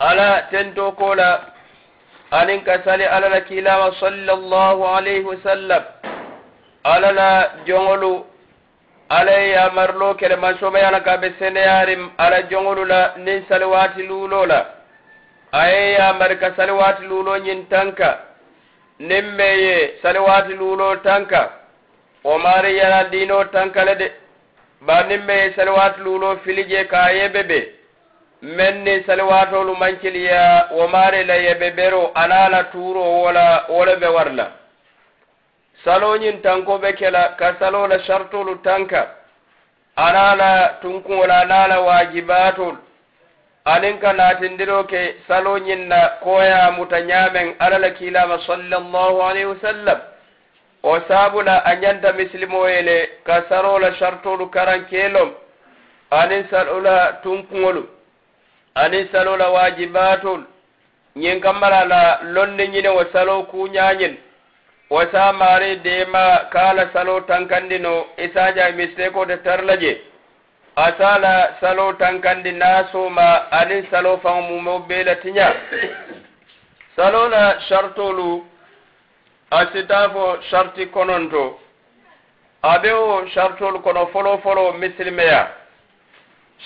[0.00, 1.52] ala tento kola.
[2.32, 5.82] Anin ka sali ala la kilama sallallahu alayhi wasallam
[6.84, 7.32] ala la
[7.66, 8.24] joŋolu
[9.10, 12.10] ala ye yamarlo kele mansomayala ka be seneyarim.
[12.18, 14.60] Ala jongolu la nin sali wati lulo la.
[15.52, 18.10] Aye yamari ka sali wati lulo ñin tanka.
[19.00, 21.50] Nin me ye sali wati lulo tanka.
[22.24, 24.08] O mari yana dino tanka le de.
[24.86, 27.79] Ba nin me ye sali wati lulo filije ka yebe be be.
[28.42, 34.52] Ni saliwatolu mankiliya wo mari la yebe bero anala turo wola wole be warla.
[35.84, 39.08] Saloñin tanko be kela ka salo la shartolu tanka.
[39.96, 42.76] Anala tunkuŋola anala wajibatol.
[43.66, 49.56] Anin ka natindiro ke saloñin na koya muta ñamen ala la kilama sallallahu alayhi wa
[49.60, 49.98] sallam
[50.82, 55.32] o sabula a ñanta misilimoyele ka salo la shartolu karan kelom
[56.10, 57.99] anin salola tunkuŋolu
[58.82, 60.40] ani salola wajibatol
[61.16, 62.02] ñin kammala la
[62.34, 64.14] lonne ñine wo salo kuñañin
[64.90, 69.92] wo sa mari dema kala salo tankandi no isaja mistake de tarla je
[70.76, 73.28] a sala salo tankandi nasoma
[73.60, 75.48] anin salo faŋo mumo bela tiña
[76.96, 78.44] salo la shartolu
[79.50, 81.58] a sita fo sharti kononto.
[82.62, 85.48] Abe wo shartolu kono folo folo misilimeya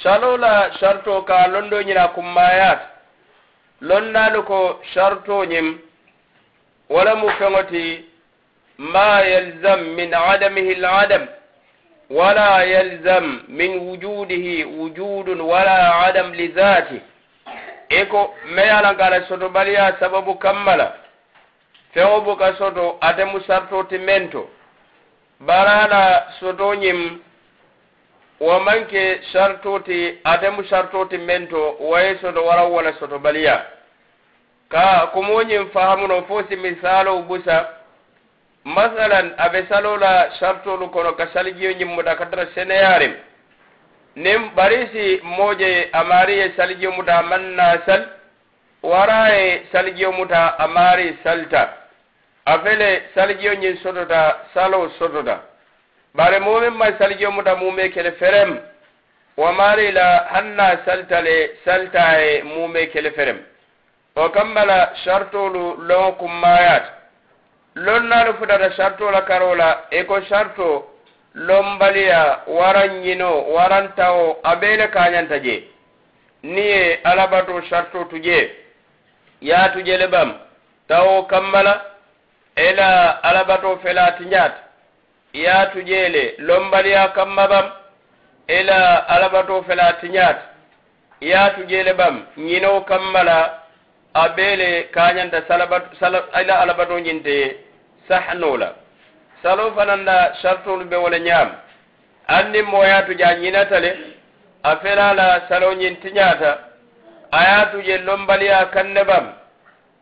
[0.03, 2.81] salola sharto ka londo ñina kummayat.
[3.81, 5.79] Lonnaalu ko sharto shartoñim
[6.89, 7.61] wala mu feŋo
[8.79, 11.27] ma yalzam min adamihi ladam
[12.11, 17.01] wala yalzam min wujudihi wujudun wala adam lizati
[17.89, 20.95] e ko meyalankala sotobaliya sababu kammala.
[21.95, 24.29] Feŋo buka soto ate mu sartoti men
[25.41, 27.21] barala soto sotoñim
[28.41, 33.65] wo manke shartoti atemu shartoti mento waye soto wara wala soto baliya.
[34.69, 37.69] Ka kumoñin fahamuno fo si misalo busa
[38.65, 43.15] masalan aɓe salola sartolu kono ka salijiyo ñimmuta ka seneyarim.
[44.17, 48.09] Nin barisi moje amariye salijiyo muta manna sal
[48.83, 51.73] waraye salijiyo muta amari salta.
[52.47, 55.54] Afele salijiyo ñin sotota salo sotota
[56.15, 58.59] bare mumin mai saljomuta mume kele ferem
[59.37, 63.39] wo mari la hanna saltale saltaye mume kele ferem
[64.17, 66.85] o kambala shartolu loŋo kummayat
[67.75, 70.69] lonnaalu futata sharto la karo la e ko sharto
[71.35, 74.39] lombaliya waran ñino waran tawo
[75.43, 75.69] je
[76.43, 76.69] ni
[77.05, 78.55] alabato sharto tuje
[79.43, 80.35] yaatuje le bam
[80.89, 81.83] tawo kambala
[82.55, 84.64] ela alabato felati ñaat
[85.35, 87.67] yaatu jeele lombaliya kamma bam
[88.49, 90.39] ila alabato fela tiñaat
[91.21, 93.63] yaatu jeele bam ñino kammala
[94.15, 95.43] a beele kañanta
[96.41, 97.57] ila alabato ñinte
[98.09, 98.75] sahnola
[99.43, 101.51] salo fananda sartolu be wala ñaam
[102.29, 103.91] anni mo yaatu ja ñinatale
[104.63, 106.59] a felala salo ñin tiñaata
[107.33, 109.27] a yaatu je lombaliya kanne bam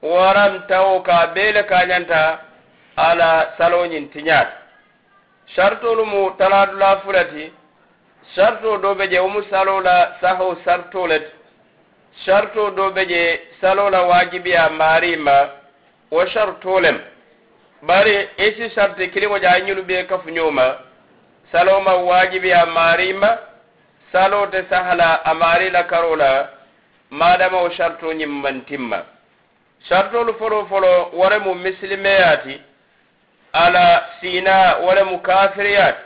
[0.03, 2.39] waran tawo ka beele kañanta
[2.97, 4.11] ala salo ñin
[5.57, 7.53] sartolu mu taladula fulati
[8.35, 11.25] sarto do be je umu salola saho sartolet
[12.25, 15.51] sarto do be je salola wajibiya marima
[16.11, 16.99] wo sartolem.
[17.83, 20.67] Bari isi sarti kiliŋo je a ñunu be kafuñoma
[21.53, 23.39] saloma wajibiya marima
[24.13, 26.49] salote sahala a mari la karola
[27.11, 29.03] madama wo sarto ñimmantimma.
[29.89, 32.61] Sartolu folo folo wore mu misilimeyati
[33.53, 35.97] ala sina wala mu kafiriyat.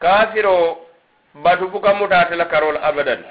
[0.00, 0.78] Kafiro
[1.34, 3.24] batu buka mutatala karol abadan.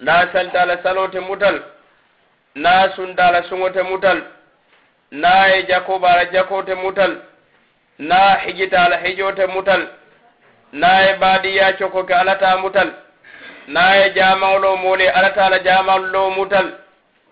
[0.00, 1.62] Na saltala salote mutal
[2.54, 4.22] na sundala suŋote mutal
[5.10, 7.16] na ye jakobala jakote mutal
[7.98, 9.88] na hijitala hijote mutal
[10.72, 12.90] na ye badiya cokoke alata mutal
[13.68, 16.72] na ye jamawlo mole alatala jamallo mutal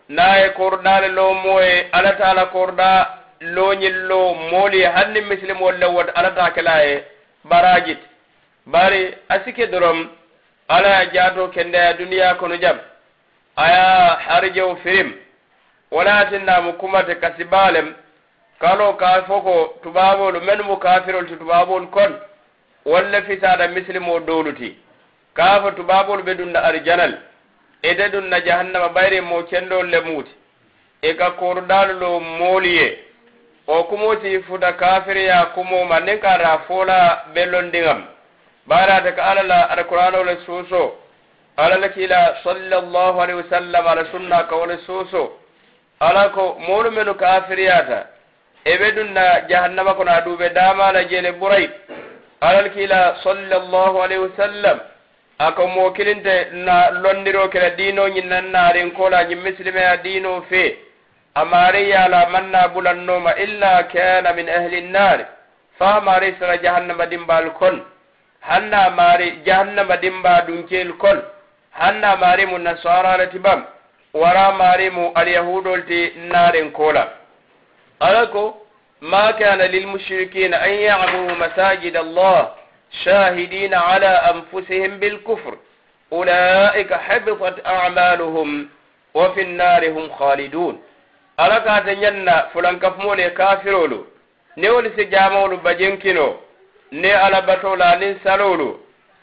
[0.08, 6.84] na ye kordale lo moye alatala korda loñillo mooli e hanni misilimol le alata kela
[6.84, 7.04] ye
[7.44, 7.98] barajit.
[8.66, 10.08] Bari asike dorom
[10.68, 12.78] ala ya jato kendaya duniya kono jam.
[13.56, 15.14] Aya harijew firim.
[15.90, 17.94] Walatinnamu kumate kasibalem
[18.60, 22.20] kalo ka foko tubabolu men mu kafirol ti tubabol kon.
[22.84, 24.76] Walla fisada misilimo dowluti
[25.34, 27.18] kafo tubabolu ɓe ɗum na arjanal.
[27.82, 30.30] Ede ɗum na jahannama ɓayre mo cendol le muuti.
[31.02, 33.09] E ka koruɗalulo mooliye
[33.70, 38.00] o kumoti futa kafiriya kumo manin kata fola bellondiŋam
[38.66, 40.82] barata ka alla la ada qur'ano le suuso.
[41.56, 45.22] Alla la kila sallallahu alaihi wasallam ala sunna ka wole suuso.
[46.00, 48.06] Ala ko molu menu kafiriyata
[48.64, 51.70] ebe dunna jahannama kono a duɓe dama la jele buray.
[52.40, 54.78] Alal kila sallallahu alaihi wasallam
[55.38, 60.89] aka mo kilinte na londiro kela dino ñinnan narin kola ñin misilimeya dino fee.
[61.36, 65.26] أما ريا لا منا بلا النوم إلا كان من أهل النار.
[65.78, 67.82] فما ريس جهنم دمبا الكل
[68.42, 71.22] هنا ماري جهنم دمبا دنكي الكل
[71.74, 73.64] هنا ماري من نصارى لتبام.
[74.14, 77.08] ورا ماري مو اليهود التي نار كولا.
[78.02, 78.54] ألكو
[79.00, 82.54] ما كان للمشركين أن يعبدوا مساجد الله
[83.04, 85.58] شاهدين على أنفسهم بالكفر.
[86.12, 88.68] أولئك حبطت أعمالهم
[89.14, 90.82] وفي النار هم خالدون.
[91.42, 94.06] ala kata ñanna fulankafumole kafirolu
[94.56, 96.26] newolu si jamolu bajenkino
[96.92, 98.68] ne ala batola aniŋ salolu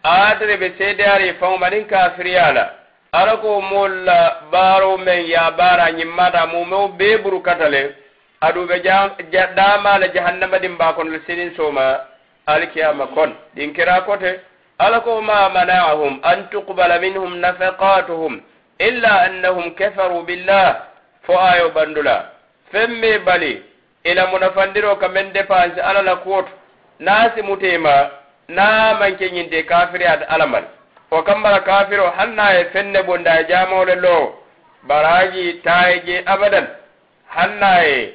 [0.04, 2.64] aatare ɓe seedeyari fawmanin kafiriyala
[3.12, 4.20] ala ko moolu la
[4.52, 7.82] baaro men ya baara ñimmata mumeo bee buru katale
[8.42, 8.76] aɗuɓe
[9.56, 12.00] ɗamala jahannama ɗin mbakonol sinin soma
[12.46, 14.40] alkiyama kon ɗin kira kote.
[14.80, 18.42] Ala ko ma mana'ahum an tuqbala minhum nafaqatuhum
[18.80, 20.78] illa annahum kafaru billah
[21.28, 22.32] fo ayo bandula.
[22.72, 23.62] Femme bali
[24.04, 26.50] ila munafandiro ka men dépense ala la kuwoto.
[27.00, 28.10] Na simutema
[28.48, 30.64] na manke ñinte kafiri ata alamal
[31.12, 34.34] o kambara kafiro hanna e fenne bonda e jamole lo
[34.88, 36.68] baraji taye je abadan.
[37.30, 38.14] Hanna e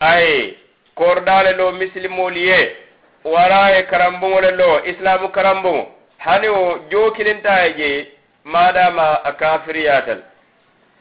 [0.00, 0.54] aye
[0.94, 2.76] kordale lo misilimoli ye?
[3.24, 5.88] Wara e karambugole lo islamu karambugo
[6.18, 8.08] hani o jokilintaye je
[8.44, 10.18] madama a kafiriyatal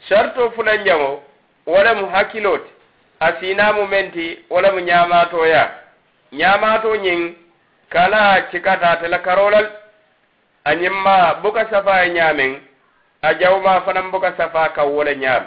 [0.09, 1.23] sarto fulanjamo
[1.65, 2.69] wala mu hakkilo ti
[3.19, 5.71] a siinamu men ti wala mu ñamatoya
[6.31, 7.33] ñamato ñiŋ
[7.89, 9.67] kala cikata tela karolal
[10.65, 12.51] añiŋ ma buka safa ye ñameŋ
[13.21, 15.43] a jawma fanaŋ buka safa kaw wo le ñaam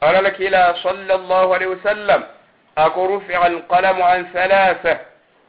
[0.00, 2.22] ala la kila sallallahu alaihi wasallam
[2.76, 4.98] ako rufi'a alqalamu an thalatha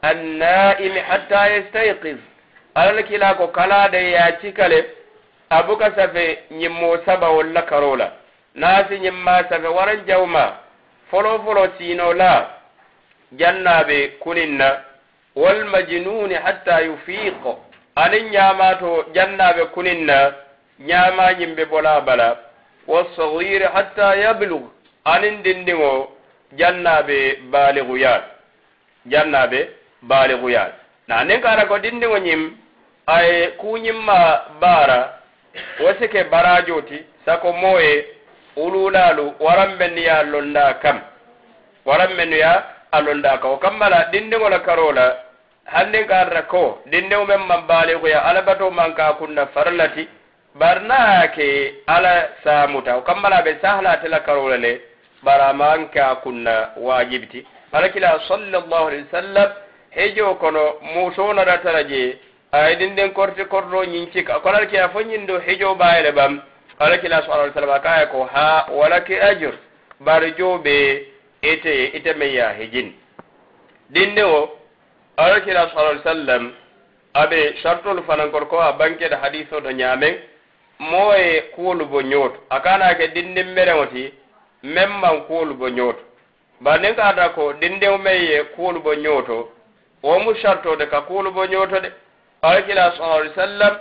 [0.01, 2.17] annaimi hatta yastayqiz
[2.75, 4.85] ala la kila ko kala de ya cikale
[5.49, 8.11] a buka safe ñimmo saba walla karola
[8.55, 10.53] naasi ñimma safe waran jawma.
[11.11, 12.49] Folo folo siino la.
[13.37, 14.81] Jannaɓe kuninna.
[15.35, 17.59] Walmajinuni hatta yufiqo
[17.95, 20.33] anin ñamato jannaɓe kuninna.
[20.79, 22.37] Ñama ñimɓe bola bala.
[22.87, 24.63] Wasahiri hatta yablug
[25.05, 26.07] anin dindiŋo
[26.57, 27.17] jannaɓe
[27.51, 28.23] baaliguyaat
[29.11, 29.59] jannaɓe
[30.01, 30.73] baaliguyaat
[31.07, 32.57] na nin kara ko dindiŋo ñim
[33.07, 35.11] aye kuñimma baara.
[35.79, 38.14] Wo sike barajoti sako moye
[38.55, 41.01] ululalu waranɓenniya londa kam.
[41.85, 43.47] Waranɓennuya a londa ka.
[43.47, 45.17] O kammala dindiŋola karola
[45.65, 50.07] hannin karra ko dindiŋo men man baliguya alabato man ka kunna farlati.
[50.55, 52.97] Barna ke ala samuta.
[52.97, 54.81] O kammala ɓe sahlatela karola le
[55.25, 59.49] bara man ka kunna wajibti alakila sallallahu alaihi wa sallam
[59.89, 62.17] hejo kono musonaratara je
[62.51, 66.41] ay dindin korti korto ñincika konalkiya fo ñindo hejo bayele ɓam
[66.79, 69.53] alakila subhanahu wa ta'ala kaya ko ha walaki ajur
[69.99, 71.07] barjo be
[71.41, 72.93] ite ite me ya hijin.
[73.89, 74.49] Dinne o
[75.17, 76.53] alakila subhanahu wa sallam
[77.13, 80.19] abe shartul fanan korko a banke da hadiso do nyame
[80.79, 84.13] moye kul bo nyoto akana ke dinne mere wati
[84.63, 85.99] memman kuolu bo nyoto
[86.61, 89.49] banin ka da ko dinne meye kuolu bo nyoto
[90.03, 91.91] o mu sharto de ka kul bo nyoto de.
[92.41, 93.77] Alakila subhanahu wa sallam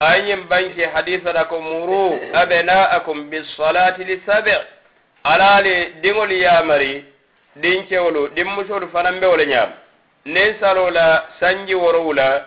[0.00, 4.58] ayin banki hadisa da ko muru abena akum bis salati li sabi'
[5.24, 7.04] alali dingol yamari
[7.56, 9.70] din kewlu din musol fanan be wala nyam.
[10.24, 12.46] Ne salola sanji worowla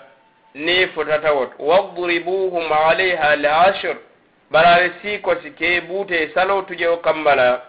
[0.55, 1.51] ni futatawot.
[1.59, 3.95] Wadribuhum alaiha al ashr
[4.51, 7.61] barare si ko sike bute salo tuje o kambala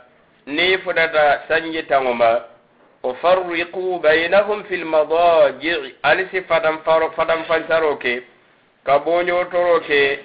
[0.46, 2.44] ni futata sanji tangoma.
[3.02, 8.22] O farriqu bainahum fi lmadajii alisi fatan faro fadan fansaroke
[8.86, 10.18] ka boño toro ke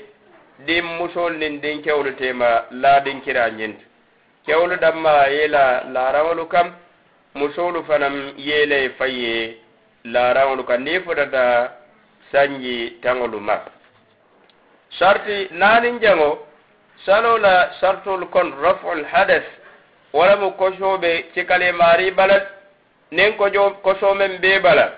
[0.65, 3.85] din musol nin din kewlu tema laadin kira ñinti
[4.45, 6.71] kewlu ɗamma yela laaraŋolu kam
[7.35, 9.57] musolu fanaŋ yele faye
[10.05, 10.83] laaraŋolu kam.
[10.83, 11.71] Ni fotata
[12.31, 13.55] sanji taŋolu ma.
[14.99, 16.39] Sarti naanin jaŋo
[17.05, 19.43] salo la sartul kon raful hades
[20.13, 22.45] walamu kosoɓe cikale maari balat
[23.11, 24.91] nin kojo kosomen be bala.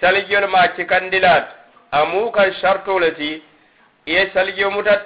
[0.00, 1.57] Salijol ma cikandilat.
[1.90, 3.42] amuka sharto le ti
[4.06, 5.02] ye salijo mutat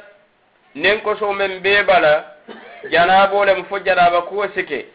[0.74, 2.24] nen ko so men be bala
[2.90, 4.86] janabo lem fo janaba ko sike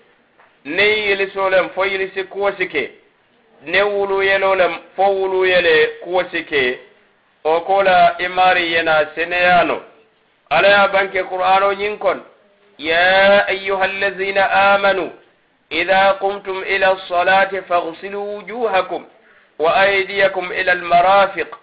[0.65, 2.91] ne yiliso lem fo yilisi ko sike
[3.65, 6.79] ne wulu yelo lem fo wulu yele ko sike
[7.44, 9.82] o kola imari yena seneyano
[10.50, 12.22] ala ya banke qur'ano nyin kon
[12.77, 15.12] ya ayyuhallazina amanu
[15.72, 19.06] إذا قمتم إلى الصلاة فاغسلوا وجوهكم
[19.60, 21.60] وأيديكم إلى المرافق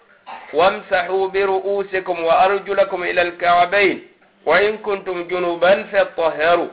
[0.53, 4.07] وامسحوا برؤوسكم وأرجلكم إلى الكعبين
[4.45, 6.67] وإن كنتم جنوبا فطهروا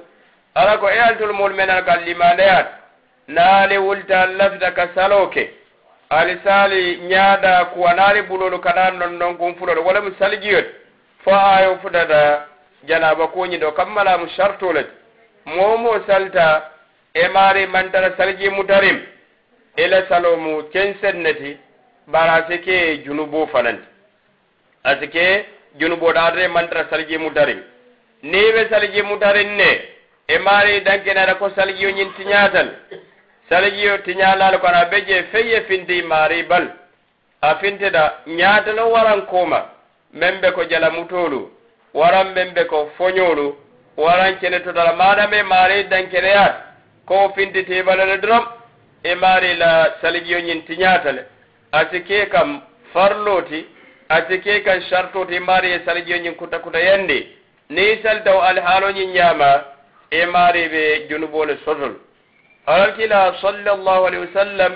[0.57, 2.69] أراكو إيالة المؤمنين الكلمانيات
[3.29, 5.49] نالي ولتا لفتا كسالوكي
[6.12, 10.67] alisali ñaada kuwa naali bulolu kana non non kum fulolu wala mu salijiyot
[11.25, 12.47] fo ayo futata
[12.85, 14.87] janaba kuñido kammala mu shartolet
[15.47, 16.71] momo salta
[17.14, 19.00] e maari mantara salji mutarim
[19.76, 20.62] ila salomu
[22.06, 23.87] bara sike junubo fananti
[24.85, 25.47] asike
[25.78, 27.61] junubo ɗaadre mantara salji mutarim
[28.23, 29.92] ni ɓe salji mutarin ne.
[30.28, 32.68] E maari dankenata ko saljiyo ñin tiñatal
[33.49, 36.66] saljiyo tiñalal kono a ɓe je feye finti maari bal.
[37.42, 39.61] A fintida ñatano waran koma
[40.12, 41.50] men ɓe ko jala mutolu
[41.94, 43.56] waran men ɓe ko foñolu
[43.97, 46.54] waran kene totala maɗame maari dankeneyat
[47.06, 48.44] ko fintitibalale dorom
[49.02, 51.26] e maari la saljiyo ñin tiñatale
[51.73, 52.61] asike kam
[52.93, 53.67] farloti
[54.09, 57.29] asike kam chartoti maari e saljiyo ñin kuta kuta yandi
[57.71, 59.64] ni saltaw alhaaloñi ñaama
[60.11, 61.95] e maari ɓe junubole sotol
[62.67, 64.73] alalkila sallallahu alayhi wa sallam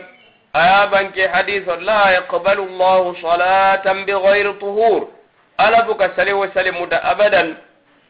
[0.53, 5.09] aya banke hadise o la yaqbalu llahu salatan bi gayri tuhur
[5.59, 7.57] ala buka sali wo sali muta abadan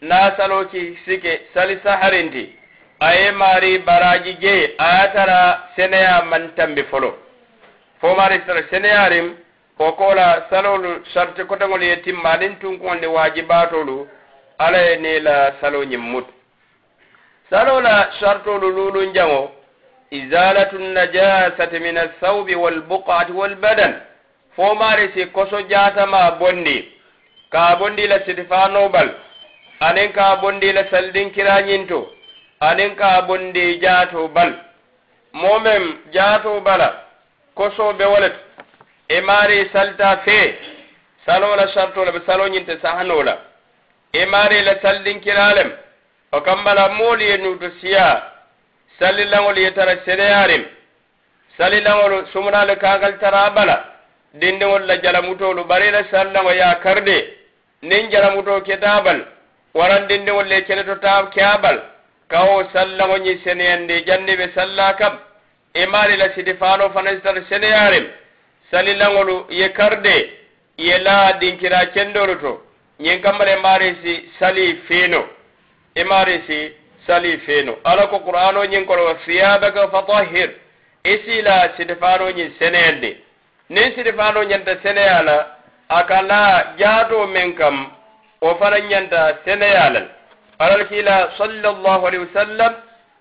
[0.00, 2.44] na saloki sike sali saharinti
[3.00, 7.25] aye maari baraji jeye aya tara seneya mantambi folo
[8.00, 9.34] fomari tara seneyarim
[9.78, 14.08] ko kola salolu sarte kotagol ye timmalin tunkuŋol ni wajibatolu
[14.58, 16.32] ala ye ni la salo ñiŋ mutu
[17.50, 19.50] salo la sartolu lulun jaŋo
[20.10, 23.94] izalatu najasati min alsawbi walbuqati walbadan
[24.56, 26.78] fomari si koso jatama bondi
[27.52, 29.08] ka bondi la sitifano bal
[29.80, 32.00] anin ka bondi la saldinkirañinto
[32.60, 34.66] anin ka bondi jato bal.
[35.36, 37.05] Momem jato bala
[37.56, 38.34] koso be wolet
[39.08, 40.54] e maari salta fee
[41.26, 43.34] salo la sarto la be salo ñinte sahano la
[44.12, 45.70] e maari la sallinkiralem
[46.32, 48.22] o kambala moolu ye nuuto siya
[48.98, 50.64] sallilaŋolu ye tara seneyarim
[51.58, 53.76] sallilaŋolu sumunaalu kaakal tara bala
[54.34, 57.18] dindiŋolu la jalamutolu bari la sallilaŋo ye karde
[57.82, 59.20] niŋ jalamuto keta bal
[59.74, 61.78] waraŋ dindiŋolu le keleto ta ke a bal
[62.28, 65.18] kawo sallilaŋo ñiŋ seneyandi janni be salla kam
[65.76, 68.06] e maari la sitifaano fana si tara seneyarim
[68.70, 70.16] sallilaŋolu ye karde
[70.78, 72.52] ye la dinkira kendolu to
[73.00, 75.22] ñiŋ kammale marisi sali feeno
[75.94, 76.72] i marisi
[77.06, 80.50] sali feeno ala ko qur'ano ñiŋ kono wa siyabaka fatahir
[81.04, 83.12] i sila sitifano ñiŋ seneyandi
[83.70, 85.38] niŋ sitifano ñanta seneya la
[85.88, 87.76] a ka la jaato meŋ kam
[88.40, 90.02] wo fana ñanta seneya la
[90.58, 92.26] alal kiila sallallahu alayhi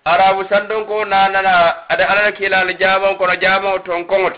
[0.06, 4.34] arabu sandon ko na nana ada alala kila al jaban ko jaban ton kongot.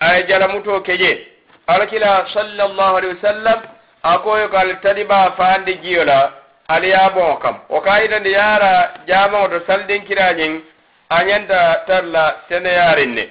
[0.00, 1.26] Ay jala muto keje.
[1.66, 3.58] Ala kila sallallahu alaihi wasallam
[4.02, 6.32] akoyo kal tadiba faande jiyola
[6.68, 7.56] al yabo kam.
[7.68, 10.62] O kayida ni yara jaban to saldin kirajin
[11.10, 13.24] anyanda talla sene yarinne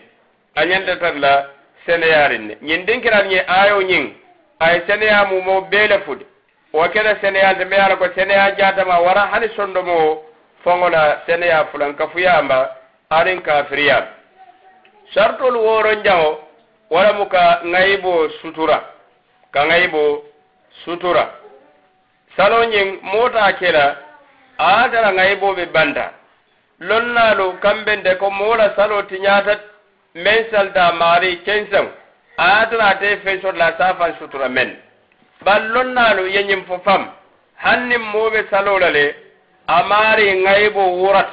[0.56, 1.46] anyanda talla
[1.86, 4.14] sene yarinne nyin dinkiran ye ayo nyin
[4.60, 6.20] ay sene ya mu mo bele fud.
[6.74, 9.84] O kala sene ya de me ala ko sene ya jata ma wara hani sondo
[9.84, 10.27] mo
[10.68, 12.60] foŋola seneya fulanka fuyamba
[13.10, 13.98] aniŋ kafiriya.
[15.14, 16.30] Sartolu woronjaŋo
[16.92, 18.78] walamu ka ŋayibo sutura
[19.54, 20.04] ka ŋayibo
[20.84, 21.24] sutura.
[22.36, 23.86] Salo ñiŋ moota kela
[24.58, 26.12] a tara ŋayibo be banta
[26.80, 29.54] lonnaalu kambende ko moola salo tiñaata
[30.24, 31.86] meŋ salta maari kenseŋ
[32.38, 33.72] a ye tara ate feŋ soto la
[34.20, 34.76] sutura men.
[35.46, 37.04] Bari lonnaalu yeñiŋ fo fam
[37.64, 39.27] hanniŋ moo be salo la le
[39.68, 41.30] amari ngaybo wurat.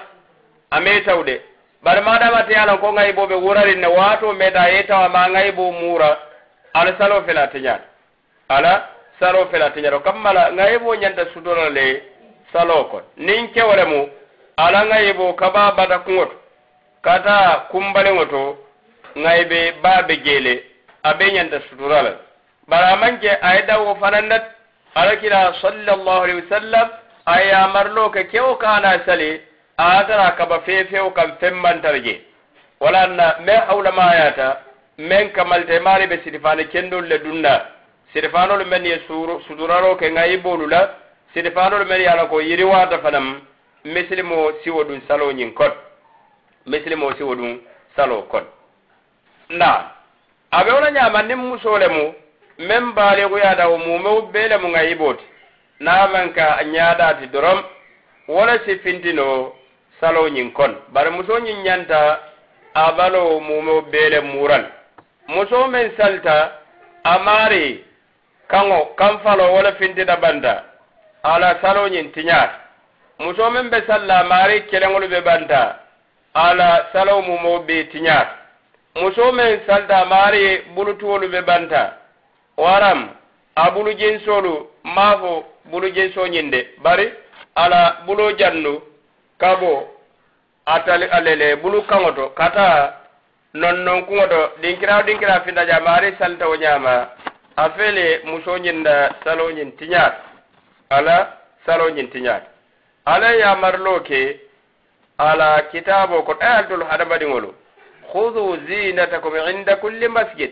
[0.70, 1.40] Ame tawde
[1.82, 6.18] bare madamati alan ko ngayboɓe wurarinne wato meta yetawa ma ngaybo mura.
[6.74, 7.80] Ala salo fela tiñat
[8.48, 8.88] ala
[9.20, 12.02] salo fela tiñato kammala ngaybo ñanta sudola le
[12.52, 14.08] salo kon nin kewre mu.
[14.56, 16.34] Ala ngaybo kaba bata kuŋoto
[17.02, 18.42] kata kumbaliŋo to
[19.22, 20.54] ŋaybe baa be jele
[21.02, 22.12] a be ñanta sutura la
[22.68, 23.14] bara a maŋ
[24.94, 26.88] ala kila sallallahu alaihi wasallam
[27.26, 29.40] aya marlo ke kew kana sali
[29.78, 32.20] agara kaba fefew kam femmantarje
[32.80, 34.48] walanna me hawlamayata
[34.98, 37.66] men kamalte mari be sidifane kendol le dunna.
[38.12, 38.98] Sidifanolu men ye
[39.48, 40.66] suturaro ke ŋa i bolu
[41.88, 43.40] men ye a la ko yiriwaata fanaŋ
[43.84, 45.74] misilimo siwo dun salo ñiŋ kot.
[46.66, 47.34] Misilimo siwo
[47.96, 48.44] salo kot.
[49.50, 49.90] Nda
[50.52, 52.14] a be wo la ñaama niŋ musoo lemu
[52.58, 55.24] meŋ baaliŋuyaata wo mumewo bee lemu ŋa i booti
[55.80, 57.62] namanka a ñaadati dorom
[58.28, 59.52] wala si fintino
[60.00, 60.76] saloñin kon.
[60.92, 62.20] Bari musoñin ñanta
[62.74, 64.66] a balo mumo beele mural
[65.28, 66.52] muso men salta
[67.04, 67.84] a maari
[68.48, 70.64] kaŋo kan falo wala fintita banta
[71.22, 72.50] ala saloñin tiñaat
[73.18, 75.78] muso men be salla maari keleŋolu be banta
[76.34, 78.28] ala salo mumo be tiñaat
[79.00, 82.04] muso men salta maari bulutuwolu be banta.
[82.56, 83.10] Waram
[83.56, 86.74] a bulu jinsolu maafo bulu je soñinde.
[86.82, 87.12] Bari
[87.54, 88.82] ala bulu jannu
[89.38, 89.88] kabo
[90.66, 92.94] atali alele bulu kaŋo to kata
[93.54, 97.08] non kuŋo to ɗinkirawo ɗinkira finta jama ari saltawo ñama
[97.56, 100.14] a fele musoñinda saloñin tiñaat
[100.90, 102.42] ala saloñin tiñaat
[103.06, 104.40] ala yamarlo ke
[105.18, 107.54] ala kitabo ko ɗayal tolu hadamadiŋolu.
[108.12, 110.50] Hudu zinatakum inda kulli masjid.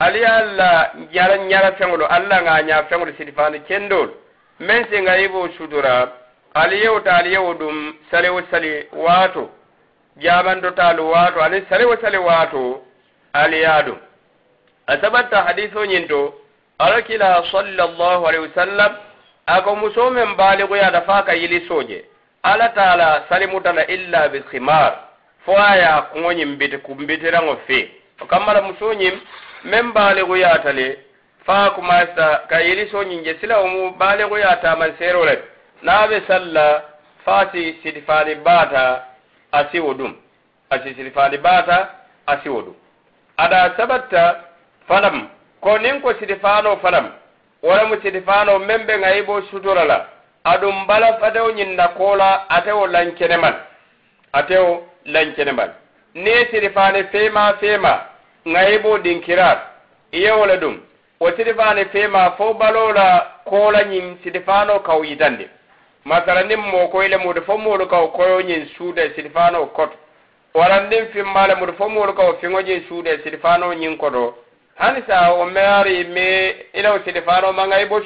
[0.00, 4.14] Ali alla ñara ñara feŋolu alla ŋa ña feŋolu sitifani kendolu
[4.60, 6.08] men siŋa i bo sutura
[6.54, 9.50] ali yewo ta ali yewo ɗum sali wo sali waato
[10.16, 12.82] jabanto taalu waato aniŋ sali wo sali waato
[13.32, 13.98] ali dum
[14.86, 16.34] ɗum hadiso nyinto
[16.78, 18.92] to sallallahu alaihi wasallam
[19.46, 22.04] ako muso men baaligoyaata fo a ka yili soje.
[22.42, 24.92] Ala taala salimutala illa bi khimar
[25.44, 29.14] fo aya ko nyimbe te kumbe biti kumbitiraŋo fe o kammala muso ñiŋ
[29.64, 31.07] meŋ baaligoyaata le
[31.48, 35.24] fa kuma sa ka yeli so nyinje sila umu bale ko ya ta man sero
[35.24, 35.36] le
[35.82, 36.82] na be salla
[37.24, 38.84] fati sidfali bata
[39.52, 40.12] asi wudum
[40.70, 41.78] asi sidfali bata
[42.26, 42.76] asi wudu
[43.38, 44.44] ada sabatta
[44.88, 45.28] falam.
[45.62, 47.12] Ko nin ko sidfano falam.
[47.62, 50.06] Wala mu sidfano membe ngai bo suturala
[50.44, 53.54] adum bala fataw nyinda kola atewo lankene man.
[54.32, 55.70] Atewo lankene man.
[56.14, 57.94] Ne sidfane fema fema
[58.46, 59.58] ngai bo dinkirat
[60.12, 60.80] iye wala dum.
[61.20, 65.48] wo sidifaani feema fo balola la koolañiŋ sidifaanoo kaw yitande.
[66.04, 69.96] Masala nin moo koyi le fo moolu kaw koyoñiŋ suude sidifaano koto.
[70.54, 74.34] Waraŋ nin fimmaa mude fo moolu kaw fiŋoñiŋ suude sidifaanoo ñiŋ koto.
[74.76, 78.00] Hani sa o meari me ilaw sidifaano maŋa i bo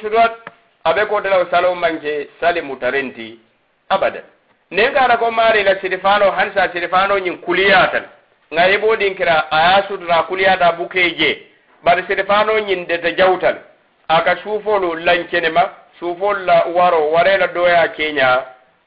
[0.85, 3.39] abe ko dalaw kote manke sali mutarinti
[3.89, 4.21] abada
[4.71, 8.07] nin kata ko maari la sidifaanoo hani sa sidifaanoo ñiŋ kuliyaata le
[8.51, 8.67] nŋa
[8.99, 10.73] i kira a ye a sutura a kuliyaata a
[11.83, 13.57] bari sede fano ñindeta jawtal.
[14.07, 15.69] Aka suufolu lankenema
[15.99, 18.43] suufolu la waro warela doya keña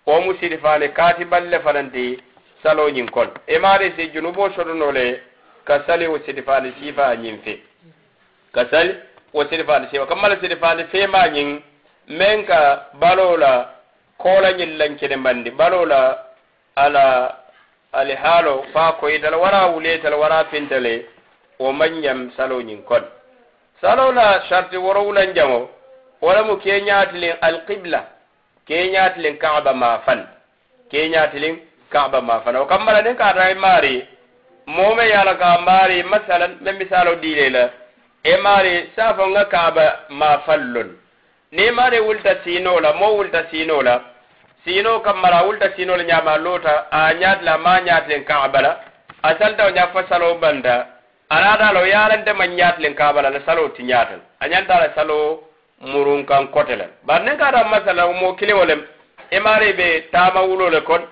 [0.06, 2.22] omu sidi fane kaati balle fananti
[2.62, 5.20] saloñin kon e maari si junubo sotonole
[5.64, 7.60] ka sali wo sidi fane siifa ñin fe
[8.52, 8.94] ka sali
[9.32, 11.60] wo sidi fane siifa kammala sidifane fema ñin
[12.08, 13.72] men ka balola
[14.18, 15.50] koolañin lankene mandi.
[15.50, 16.18] Balola
[16.76, 17.34] ala
[17.92, 21.06] ali haalo faa koyitala wara wuletala wara pintale
[21.58, 23.04] o manyam salo nyin kon.
[23.80, 25.70] Salo la sharti woro wulan jango
[26.20, 28.00] wala mu ke nyaatilin alqibla
[28.66, 30.26] ke nyaatilin kaaba ma fan
[30.90, 31.58] ke nyaatilin
[31.92, 33.96] kaaba ma fan o kambala den ka rai mari
[34.66, 37.64] mome yala ka mari masalan me misalo dile la
[38.24, 40.96] e mari safo nga kaaba ma fallon
[41.52, 44.00] ni mari wulta sino la mo wulta sino la
[44.64, 48.72] sino kammara wulta sino la nyama lota a nyaatla ma nyaatilin kaaba la
[49.22, 50.95] asalta nya fasalo banda
[51.28, 55.42] anada lo yalande man ñatlen kabala la salo ti ñatal a ñantala salo
[55.80, 58.80] murun kan kote kotelen bar nen kata masala mo kiliŋo lem
[59.30, 61.02] e imare ɓe tama wulo le kon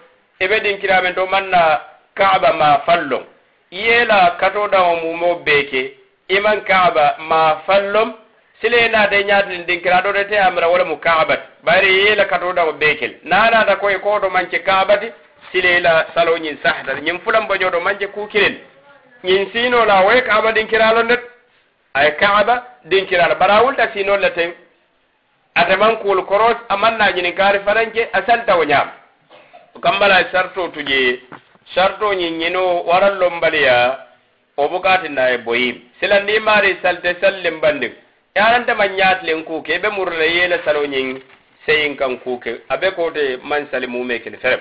[0.40, 1.80] eɓe ɗin kiramen to manna
[2.14, 3.24] kaaba ma fallom
[3.70, 5.92] yela kato dawo mumo beke
[6.28, 8.14] iman kaaba ma fallom
[8.60, 12.72] sile naata de nyaadin din de te amira wala mu kaabati bari yela kato dawo
[12.72, 15.12] bekel nana koye koto manke kaabati
[15.52, 18.58] sile la salo ñin sahda ñin fulan bojo manke manje
[19.24, 21.22] ñin siinola woye kaaba dinkiralo ndet
[21.94, 24.50] ay kaaba dinkirala bara wulta siinolle ten
[25.54, 28.88] ataman kuul koros amanna ñinin kaari faranke a santawo ñaam
[29.82, 31.20] kambala sarto tuje
[31.74, 34.04] sarto ñin ñino waran lombaliya
[34.56, 35.80] o bukatinna e boyim.
[36.00, 37.92] Silandi maari salte sallen bandin
[38.36, 41.20] yanantama ñaatilen kuuke ɓe murla yeela salo ñin
[41.66, 42.60] seyin kan kuuke.
[42.68, 44.60] Abe ko te mansali mumekel mume kel ferem.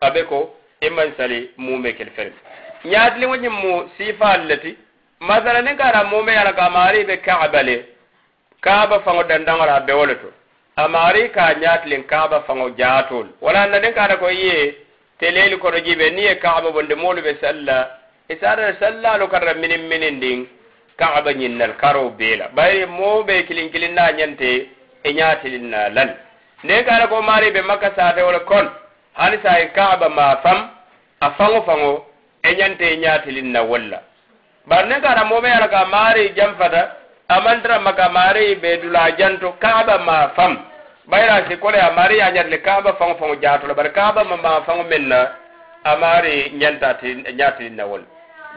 [0.00, 2.32] Abe ko e mansali mumekel ferem.
[2.90, 4.72] ñaatiliŋo ñiŋ mu siifaalu le ti.
[5.20, 7.76] Masala niŋ ka ara muume ye a la ko a maarii be kaaba le
[8.64, 10.28] kaaba faŋo dandaŋo la a be le to.
[10.76, 14.36] A maari ka a ñaatiliŋ kaaba faŋo jaatoolu wala na niŋ ka ara ko i
[14.46, 14.74] ye
[15.18, 17.78] teleelu koto jibe niŋ ye kaaba bondi moolu be salla.
[18.28, 20.38] I se ata sallaalu karata miniŋ minindiŋ
[21.00, 22.48] kaaba ñiŋ na le karoo bee la.
[22.56, 24.50] Bari moo be kiliŋ kiliŋ naa ñente
[25.04, 26.10] i ñaatiliŋ na lan.
[26.64, 28.70] Niŋ ka ara ko maarii be makka saate wo le kono
[29.14, 30.58] hani sa ye kaaba maa fam
[31.20, 31.92] a faŋo faŋo
[32.44, 34.00] eñante ñaatilin na walla.
[34.66, 36.96] Bari ne kara moɓe ala ka maari janfata
[37.28, 40.58] amantara maka maari dula janto kaaba ma fam.
[41.06, 44.60] Bayra si kole a maari ya ñatile kaaba faŋo faŋo jaatola bari kaaba ma ma
[44.66, 45.20] faŋo men na
[45.84, 48.06] a maari ñantati na walla.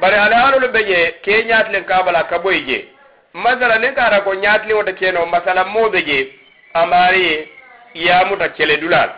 [0.02, 0.82] Bari alihaalolu ɓe
[1.24, 2.38] ke ñaatilin kaaba la ka
[3.34, 6.32] masala ne kara ko ñaatiliŋo te keno masala mooɓe je
[6.74, 7.48] a maari
[7.96, 9.10] yamuta kele dulal.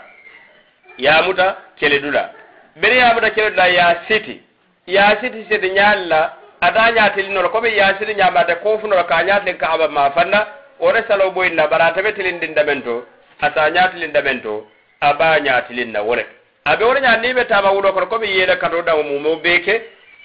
[0.98, 2.30] Yamuta kele dula
[2.76, 4.42] bere yamuta kele dula ya siti.
[4.90, 9.88] Ya siti siti nyalla ata ñatili nolo comme yasini ñamate kofunolo ka ñatilin ka aba
[9.88, 10.48] ma fanna
[10.80, 13.06] wore salo boyinna bara atabe tilindin damen to
[13.42, 14.66] ata ñatilin damen to
[15.02, 16.26] aba ñatilin na wole
[16.66, 19.76] abe wore ña ni ɓe tama wulo kono comme yele kato damo mumo beke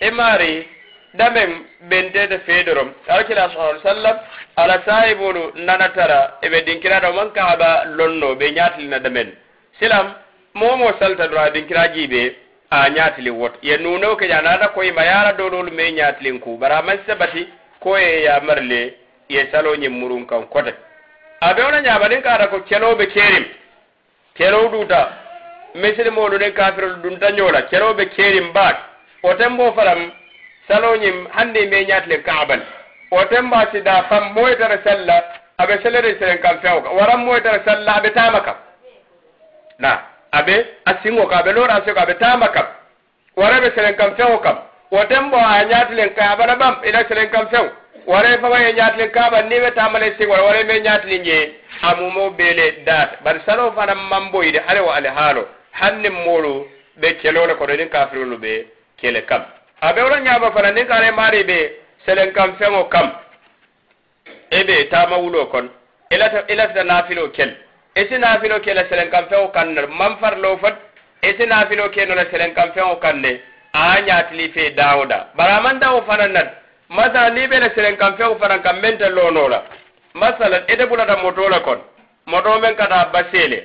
[0.01, 0.67] e mari
[1.15, 1.51] damen
[1.89, 2.91] bentede feedorom.
[3.09, 4.17] Alakila sa sallam
[4.57, 9.33] ala sahibolu nanatara eɓe dinkiraɗo man ka aba lonno ɓe ñatilina damen
[9.79, 10.15] silam
[10.55, 12.35] momo salta dora dinkira jiɓe
[12.71, 16.83] a ñaatili wot ye nunewo ke ñanata koye ma yara dololu me ñaatilin ku bara
[16.83, 17.49] man sabati
[17.81, 18.95] ko ye yamarle
[19.29, 20.75] ye saloñin murun kan kote
[21.41, 23.45] a be wona ñamanin kata ko keloɓe kerim
[24.35, 25.09] kelow duta
[25.75, 28.77] misilimolu nin kafirolu dunta ñola keloɓe kerim baat
[29.23, 30.11] o tembo faram
[30.69, 32.61] saloñin hande me ñaatilin kaabal
[33.11, 35.25] o temba sida fam moytara salla
[35.59, 38.57] aɓe selere seren kam fewo ka waran moytara salla aɓe tama kam
[39.79, 42.67] na abe a asingo ka abe lora se ka abe tama kam
[43.37, 44.57] wara be selen kam fewo kam
[44.91, 47.67] o dembo a nyatlen ka abana bam ila selen kam few
[48.07, 51.39] wara fa ba nyatlen ka kaba ni be tamale sigol wara me nyatlen je
[51.83, 53.23] amu mo bele dat.
[53.25, 55.49] Bar salo fa na mambo ide ale wa ale halo.
[55.73, 56.67] Hanne molo
[57.01, 58.67] be kelole ko den nin kafirolu be
[59.01, 59.43] kele kam.
[59.83, 61.59] Abe wora ñaba fana nin kane mari be
[62.07, 63.13] selen kam feŋo kam.
[64.51, 65.69] Ebe be tama wulo kon.
[66.11, 67.51] Ilata ilata nafilo kel.
[67.95, 70.75] Esi nafilo ke la selen kam feŋo kan ne man farlo fot
[71.23, 73.41] esi nafilo ke no la selen kam feŋo kan ne
[73.73, 76.49] a ñatili fe dawoda bara man dawo fana nat
[76.89, 79.63] masala ni be la selen kam feŋo fana kam mente lono la
[80.15, 81.79] masala ite bulata moto la kon
[82.27, 83.59] moto men kata basele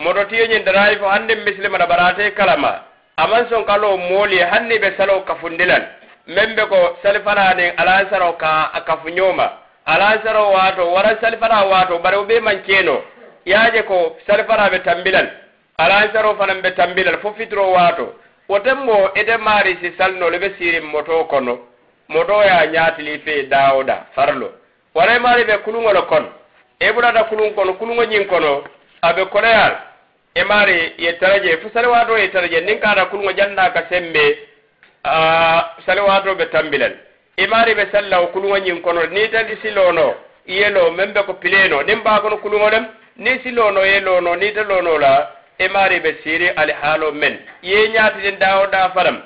[0.00, 2.72] moto tiyo darayi fo hande misilima da barate kalama
[3.16, 5.82] aman son kalo mooli hanni be salo kafundilan
[6.26, 9.50] men be ko salifanani alansaro ka kafu ñoma
[9.86, 13.02] alansaro wato wara salifana wato bare be man keno
[13.46, 15.28] yaaje ko salfaraɓe tambilal
[15.78, 18.14] alansaro fanan ɓe tambilal fo fitro waato.
[18.48, 21.58] Woten mo ite maari si salnole ɓe sirin moto kono
[22.08, 24.52] moto ya ñaatili fe dawoɗa farlo.
[24.94, 26.28] Wara maari ɓe kuluŋolo kono
[26.80, 28.64] e ɓurata kulun kono kulugo ñin kono
[29.02, 29.72] aɓe koɗoyal
[30.34, 33.82] e maari ye taraje fo sali waato ye taraje nin kaata kuluŋo jannda ka
[35.86, 36.92] sali waato ɓe tambilal.
[37.36, 40.14] E maari ɓe salla kulugo ñin kono ni tandi silono
[40.46, 42.86] yelo men ɓe ko pileno nin mbakono kulugo kuluŋo ɗem?
[43.16, 48.66] ni si lonoye lono nita lono la imari be siri alihaalo men ye ñaatidin dawo
[48.66, 49.22] da faram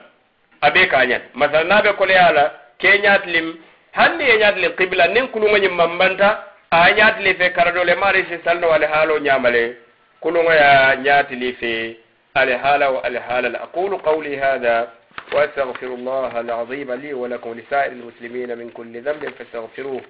[0.60, 3.54] abe kañat masala naɓe koleya la ke ñaatilim
[3.92, 9.18] hanni ye ñaatilim qibla nin kuluŋoñim mambanta a ñaatili fe karadole mari si salno alihaalo
[9.20, 9.76] ñamale
[10.20, 11.96] kuluŋoya ñaatili fe
[12.34, 14.88] alihaala wa alihaala la aqulu qawli hada
[15.32, 20.00] واستغفر الله العظيم لي ولكم لسائر المسلمين من كل ذنب فاستغفروه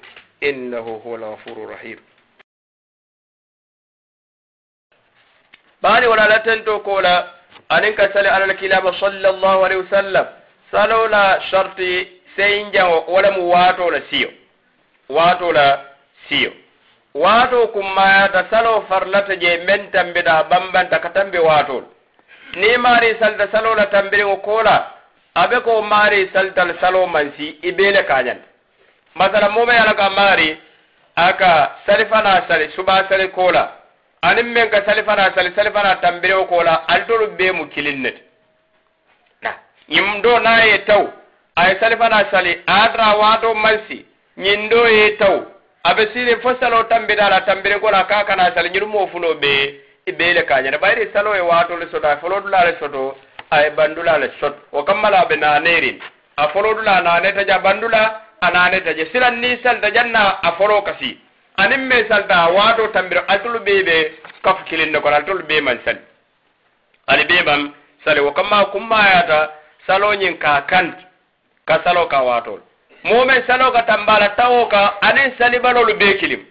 [0.42, 1.96] انه هو الغفور الرحيم
[5.82, 7.32] bani wala latento kola
[7.68, 10.26] anin ka sali alal kilaba sallallahu alaihi wasallam.
[10.70, 14.30] Salo la sharti seyin jango wala mu wato la siyo.
[15.08, 15.80] Wato la
[16.28, 16.52] siyo.
[17.14, 21.84] Wato kummayata salo farlata je men tambida bambanta ka tambi wato.
[22.56, 24.92] Ni mari salta salo la tambiriŋo kola
[25.34, 28.38] abe ko mari saltal salo mansi ibele kañan
[29.14, 30.58] masala mome yalaka mari
[31.16, 33.85] aka sali fana sali suba sali kola.
[34.28, 38.20] Anin men ka salifana sali salifana tambirewo kola altolu be mu kilinnete
[39.90, 41.04] ñim do na ye taw
[41.56, 44.04] aye salifana sali adra wato mansi
[44.38, 45.36] ñin do ye taw
[45.84, 50.12] abe siri fo salo tambidala tambire kola ka kana sali ñiru mo fulo be i
[50.12, 53.16] bele kañene bayri salo ye watole soto a folodulale soto
[53.50, 55.98] aye bandulale sot o kammala be nanerin
[56.36, 58.02] a folodula nanetaja bandula
[58.40, 61.18] a nanetaje silan ni salta janna a folo kasi
[61.56, 65.96] anin me salta waato tambiro atul bebe kaf kilin kilinne kono atolu be man sal.
[67.06, 67.60] Ali bee maŋ
[68.04, 69.38] sali wo kamma kummayata
[69.86, 70.86] salo nyin ka kan
[71.68, 72.54] ka salo ka wato
[73.04, 76.42] moo me saloo ka tambala tawo ka aniŋ salibalolu bee kilim.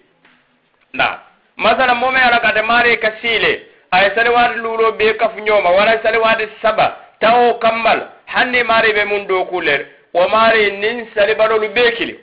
[0.93, 1.19] Na
[1.57, 3.51] masala moo meŋ ala kate maari ka siile
[3.91, 3.97] a
[4.35, 5.69] wadi luro be bee kafu ñooma
[6.03, 9.81] sali wadi saba tawo kammal hanni maari be mun dookuleer
[10.13, 12.17] wo maari niŋ salibalolu bee kilim.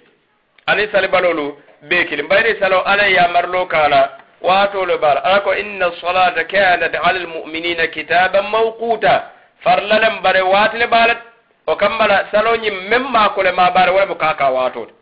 [0.66, 6.44] Aniŋ salibalolu be kili mbayri salo ala yamarlo kala watolo bala ala ko inna salata
[6.44, 9.30] kanat ala almuminina kitaban mawquta
[9.64, 11.18] farlalan bare watile balat
[11.66, 14.92] o kammala salo ñim mem makole ma bare wala mo kaka watode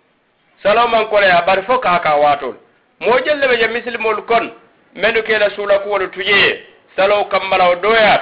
[0.62, 2.58] salo man kole ya bare fo kaka watode
[3.00, 4.50] mo jelle ɓe je misilimol kon
[4.94, 6.64] mendu kela suula tujeye tuje
[6.96, 8.20] salo kammala o doyat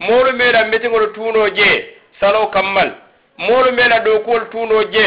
[0.00, 2.90] moolu meela metiŋolu tuuno je salo kammal
[3.38, 5.06] moolu meela dokuwolu tuuno je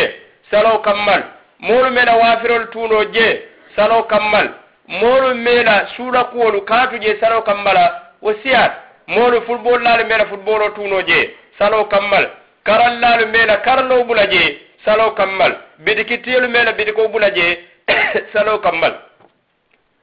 [0.51, 1.23] salo kammal
[1.67, 3.28] moolu mena waafirolu tuuno je
[3.76, 4.49] salo kammal.
[4.88, 7.86] Moolu mena suula kuwolu kaatu je salo kammala
[8.21, 8.71] wo siyat
[9.08, 11.19] moolu football laalu mena footballoo tuuno je
[11.60, 12.26] salo kammal.
[12.63, 15.54] Karal laalu mena karaloo bula je salo kammal.
[15.80, 17.47] Bidikittiyolu mena bidiko bula je
[18.34, 18.93] salo kammal.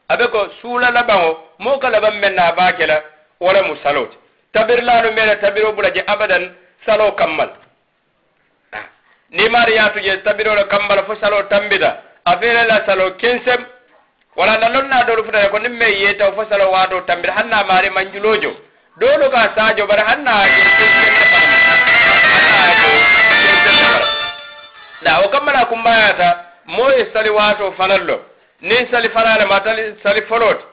[0.09, 2.97] Abe ko suula labaŋo moo ka labaŋ meŋ na a baa ke la
[3.41, 4.17] wo lemu saloo ti
[4.53, 6.45] tabiri laalu mena tabiroo bula je abadan
[6.87, 7.49] salo kammal.
[9.31, 11.97] ni maari mariyatuje tabirolo kambala fo salo tambita.
[12.25, 13.65] Afere la salo kensem
[14.37, 17.33] wala na lonna dolu futata ko nin mai yeetaw fo salo waɗo tambita.
[17.33, 18.53] Hanna maari manjulojo.
[18.99, 20.33] Dolu ka sajo bara hanna
[25.03, 26.29] na o kammala kumbayata
[26.67, 28.21] moye sali wato fanallo.
[28.61, 30.65] Nin sali fanale ma tali sali foloti.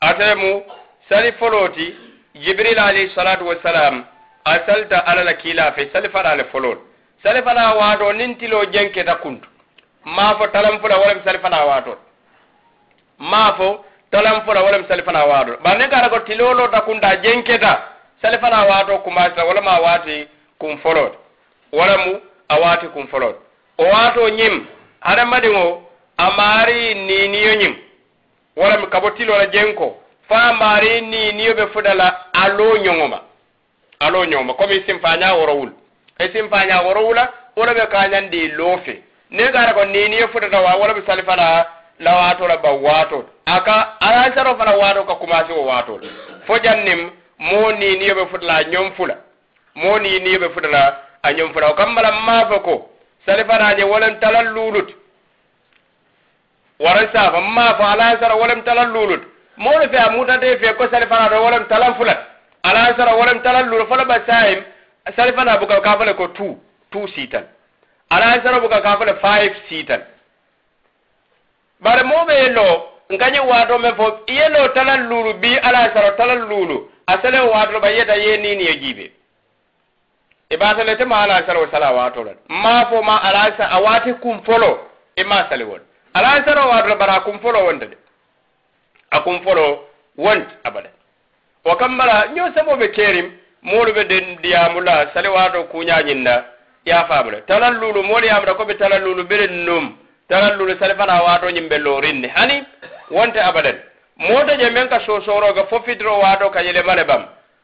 [0.00, 0.62] Atemu
[1.08, 1.94] sali foloti
[2.34, 4.04] jibril alayhi salatu wassalam
[4.44, 6.85] a salta ala la kiila fe sali fanale foloti
[7.22, 9.48] sali fana waato niŋ tiloo jenketa kuntu.
[10.04, 10.96] Maa fo talan fula
[11.42, 11.98] fana waato
[13.18, 17.72] maa fo talan fula fana waato bari niŋ kata ko tiloo lota kunta jenketa
[18.22, 20.26] sali fana waato kumasita wolema a waati
[20.58, 21.10] kun foloo
[21.72, 23.06] wolemu a waati kun
[23.78, 24.66] o waato ñim
[25.00, 25.82] hadamadiŋo
[26.16, 27.74] a maari niiniyo ñiŋ
[28.56, 29.96] wo lem ka bo tilo la jenko
[30.28, 33.20] fa maari niiniyo be fudala alo aloo alo ma
[34.00, 35.34] aloo ñoŋo ma comme i simfaña
[36.18, 40.94] esin paña woro wula wala ɓe kañandi loofe ne gara ko niniye futata wa wala
[40.94, 41.66] ɓe sali fana
[42.00, 46.00] lawatola ba watol aka alansaro fana wato ka kumasi o watol
[46.46, 49.14] fo jannim mo niniye ɓe futala a ñom fula
[49.74, 52.90] mo niniye ɓe futala a ñom fula o kammala mafa ko
[53.26, 54.88] sali fanañe walan talan lulut.
[56.78, 59.22] Waran safa mafa alansaro walam talan lulut.
[59.56, 62.18] Molu fe a mutate fe ko sali fana to walam talan fulat.
[62.64, 63.88] Alansaro walam talan lulut.
[63.88, 64.60] Fola ɓa sayim
[69.68, 70.02] sitan
[71.80, 76.48] bare mo be lo ngani wato me fo yelo talal lulu bi ala sara talal
[76.48, 79.12] lulu asale wato ba yeta ye ni ni jibe
[80.50, 84.12] e ba sale te ma ala sara sala wato ma fo ma ala sa awati
[84.22, 85.80] kum folo e ma sale won
[86.16, 87.96] alansaro waatula bara a kum folo wonta de
[89.10, 90.90] a kum folo wonti abada
[91.64, 93.28] o kammala ño saboɓe keerim
[93.66, 96.34] moolu ɓe be diyamula saliwato kuñañinna
[96.84, 99.86] ya famule talal lulu moolu yamuta ko talal lulu ɓeɗen num.
[100.28, 102.64] Talal talallulu salifana wato ñim be lorinni hani
[103.10, 103.76] wonte abadan.
[104.16, 107.22] Moota je men ka sosoroga fo fitiro waato ka yelema le bam.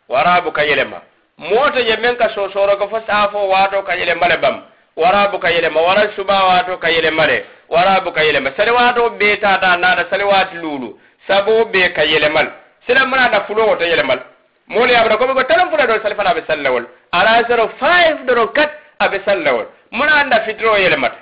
[0.08, 1.00] Warabu ka yelema
[1.38, 4.62] moota je men ka sosoroga fo saafo waato ka yelema le bam.
[4.96, 9.76] Warabu ka yelema waran suba waato ka yelema le warabu ka yelema saliwato be tata
[9.76, 10.98] naata sali waati lulu.
[11.26, 12.46] Sabo be ka yelemal
[12.86, 14.20] sila mana da fulo wota yelemal
[14.68, 18.46] moolu yabata komi ko talan fula do sali fana aɓe sallawol ala zero five doro
[18.52, 18.70] kat
[19.00, 21.16] aɓe sallawol muna anda fitiro yelemata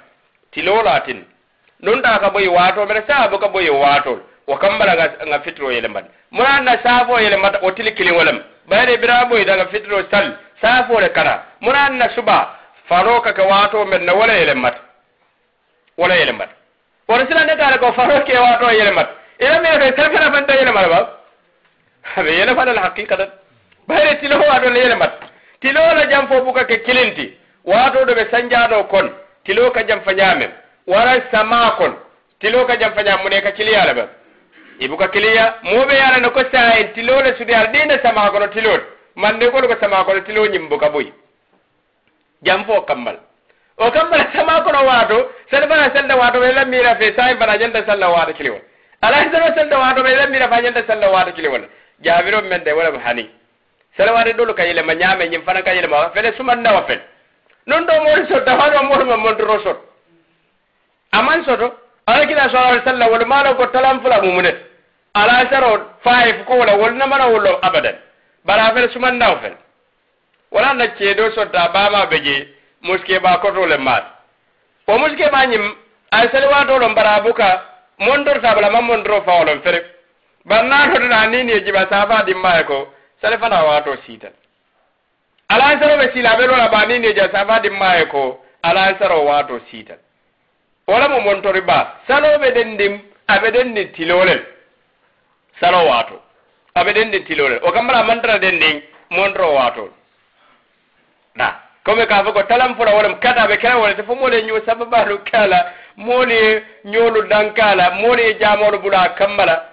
[0.53, 1.25] tilola tin
[1.83, 4.95] ɗum ɗa ka boyi waato mbeɗa saabu ka boyi waatol wo kambala
[5.27, 10.03] nga fitiro yelemat muna anda saafo yelemata o tili kiliŋolem ɓayde bira boyi daga fitiro
[10.11, 12.57] sal saafole kana muna anda suba
[12.89, 14.79] faro kake waato mbeɗ na wala yelemata
[15.97, 16.49] wala yelemat
[17.09, 19.09] woto silande kaala ko faro ke wato yelemat
[19.41, 21.01] ila mene to telfena fanta yelemat ba
[22.17, 23.31] aɓe yelemat haqiqa tan
[23.89, 25.13] bayre tilo wato le yelemat
[25.61, 27.37] tilo la jam fo buka ke kilinti.
[27.65, 29.11] Wato ɗo ɓe sanjaɗo kon.
[29.45, 30.51] Tilo ka jam fa ñamem
[30.87, 31.95] wara sama kon.
[32.41, 34.09] Tilo ka jam fa ñam mune ka kiliyala ba.
[34.81, 38.81] Ibuka kiliya moɓe yarano ko sahen tilo le sudiyala ɗina sama kono tilot
[39.15, 41.13] mande kolo ko sama kono tilo ñimbuka boy
[42.43, 43.17] jam fo kammal
[43.77, 47.85] o kambal sama kono waato sene bana selda waato ɓe lammira fe sai bana ñanda
[47.87, 48.33] salla waato
[49.03, 51.69] ala sene selda waato ɓe lammira fa ñanda salla waato kiliwol
[52.05, 53.29] jabiro men de wala hani
[53.97, 57.01] sala wari dolu kayile ma nyame nyim fana kayile ma fele suma na wa fel
[57.67, 59.73] non do mori so da wala mori ma mon ro so
[61.13, 61.69] aman so do
[62.07, 64.57] ala kila sallallahu alaihi wasallam wala mala ko talam fula mumunet
[65.15, 65.73] ala saro
[66.05, 67.97] 5 ko wala wala na mana wala abadan
[68.45, 69.55] bara fele suma na wa fel
[70.51, 72.37] wala na ceedo sotta bama beje
[72.83, 74.05] muske ba kotole maat
[74.87, 75.65] o muske ba ñim
[76.13, 77.49] ay saliwatolon bara buka
[77.99, 79.85] mondorta bala ma mondoro fawolon ferek
[80.51, 82.79] bannaatotoɗa nini e jiɓa safa dimmaya ko
[83.23, 84.33] sale fana waato siitan
[85.49, 88.23] alan saro ɓe siila ɓe ɗola ba nini e jiɓa safa dimmaya ko
[88.63, 89.99] alan saro waato siitan
[90.91, 92.87] wala mo montori ba saloɓe ɗen ndi
[93.35, 94.43] aɓe ɗen ndi tilolel.
[95.61, 96.23] Salo waato
[96.75, 97.61] aɓe ɗen ndi tilolel.
[97.63, 99.91] O kammara mantara ɗen ndin montoro waatol
[101.37, 101.47] na
[101.85, 104.61] comme ka fo ko talam talan fota wolem kata ɓe kela wolete fo moole ño
[104.67, 109.70] sababalu kala moole ñoolu dankala moole jamolu bula kammala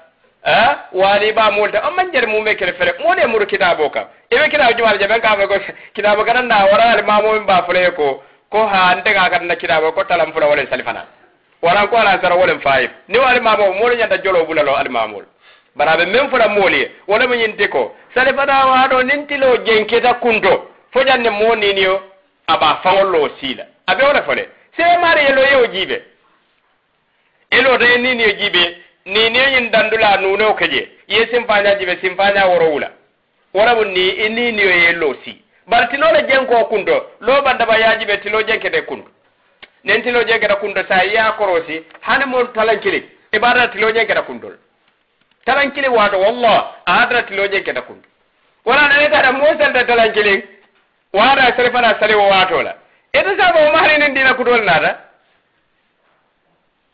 [0.91, 4.50] waliba multa amman jer mum be kele fere mone muru kitabo kam eɓe
[5.00, 5.56] je ben ka kaɓe ko
[5.93, 9.56] kitabo kanan na wara al alimamomin ba fulaye ko ko ha ande ga ntega katana
[9.56, 11.06] kitabo ko talam fula wala salifana
[11.62, 15.26] wala ko ala zara wala fayif ni wali mamu mo ne ñanta jolo bulalo alimamol
[15.76, 19.58] bara ɓe men fula mo ye wala mu ñinti ko sali fana waɗo nin tilo
[19.65, 22.02] jenketa kundo fo janne mo ni niniyo
[22.47, 24.47] aba faŋollo sila abe wala fole
[24.78, 26.02] se mari yelo elo jiibe
[28.02, 32.91] ni ni jibe ni ne ndandula dandula nuno keje ye simpanya jibe simpanya worowula
[33.54, 35.43] worabu ni ini niyo ye losi.
[35.67, 39.08] Bar tinole jenko kundo lo bandaba yajibe tilo jenkete kundo.
[39.84, 43.10] Nen tilo jenkete kundo sa ya korosi hani mo talankili.
[43.32, 44.54] Ibada tilo jenkete kundo.
[45.46, 48.08] Talankili wato wallah adra tilo jenkete kundo.
[48.65, 50.43] Wala nane kada mo salda talankili.
[51.13, 52.76] Wara sarfana sare wato la
[53.13, 55.07] ita sa ba mahari nin dina kudol nada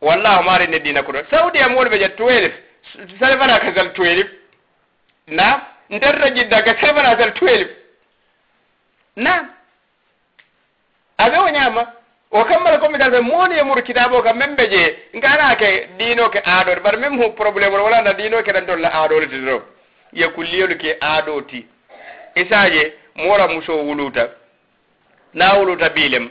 [0.04, 2.52] wallahu maari ne dina koto saudi am wonɓe ja twelve.
[3.20, 4.30] Ka kasal twelve.
[5.28, 7.70] Nam nderta jidda ka salfana kasal twelve.
[9.16, 9.50] Nam
[11.18, 11.84] aɓe o ñaama
[12.32, 15.88] o kammala comme kala ɓe mowoni e kitabo kitabe o kam men ɓe jee nganake
[15.98, 19.62] diinoke aaɗode bar même hu probléme o dino ke tan dolla aaɗole titoro
[20.14, 21.66] yo kulliyolu ke aaɗo ti
[22.36, 24.30] isaje mo muso wuluta
[25.34, 26.30] na wuluta biilem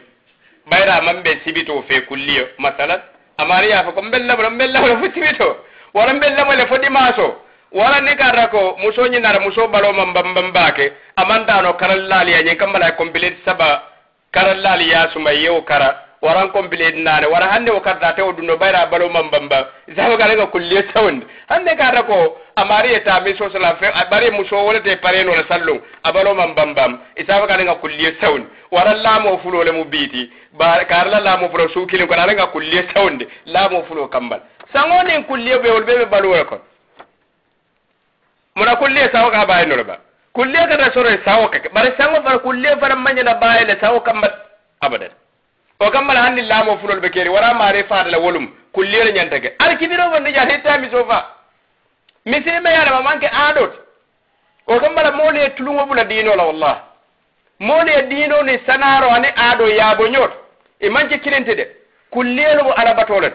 [0.71, 3.01] ɓayra man ɓe sibito fe kulliyo masalan
[3.43, 5.57] amani yafa ko mbellamo mbellamo le futtimi to
[5.95, 7.37] wala mbellamo le fodi maso.
[7.73, 13.83] Wala ni karra ko muso ñinara muso baloma mbambambake amantano karallaliya ñin kambala compilet saba
[14.31, 16.12] karallali yasuma yewo kara.
[16.23, 20.37] waran complete nane wara hande o karta taw dundo bayra balo mam bamba zabe kala
[20.37, 24.57] ga kulliye tawnd hande ka ta ko amari eta mi so sala fe abare muso
[24.67, 28.95] wala te pare no la sallum abalo mam bamba isabe kala ga kulliye tawnd wara
[28.95, 30.31] lamo fulo le mu biti.
[30.59, 34.41] Bar karla lamo fulo su kilin ko ala ga kulliye tawnd lamo fulo kambal.
[34.73, 36.61] Sangonin kulliye be wol be balo wala ko
[38.57, 39.99] muna kulliye sawo ka bayi no ba.
[40.35, 43.77] Kulliye ka da sore sawo ka bare sango bar kulliye fara manya na bayi le
[43.81, 44.33] sawo kambal.
[44.81, 45.11] Abadan.
[45.83, 50.19] o gammal hanni laamo fulol ɓe keeri wara maare faadala wolum kulliyole ñantage ar kibirofo
[50.21, 51.19] ndija hettami sofa.
[52.27, 53.73] Mi seme yalama manke aɗot
[54.67, 56.77] o gammala moolu e tuluŋo ɓula diinola wallah
[57.59, 60.33] moolu e diino ni sanaro ani aɗo yaabo ñoot
[60.81, 61.65] e manke kilinte de
[62.11, 63.33] kulliyelo wo alabatolen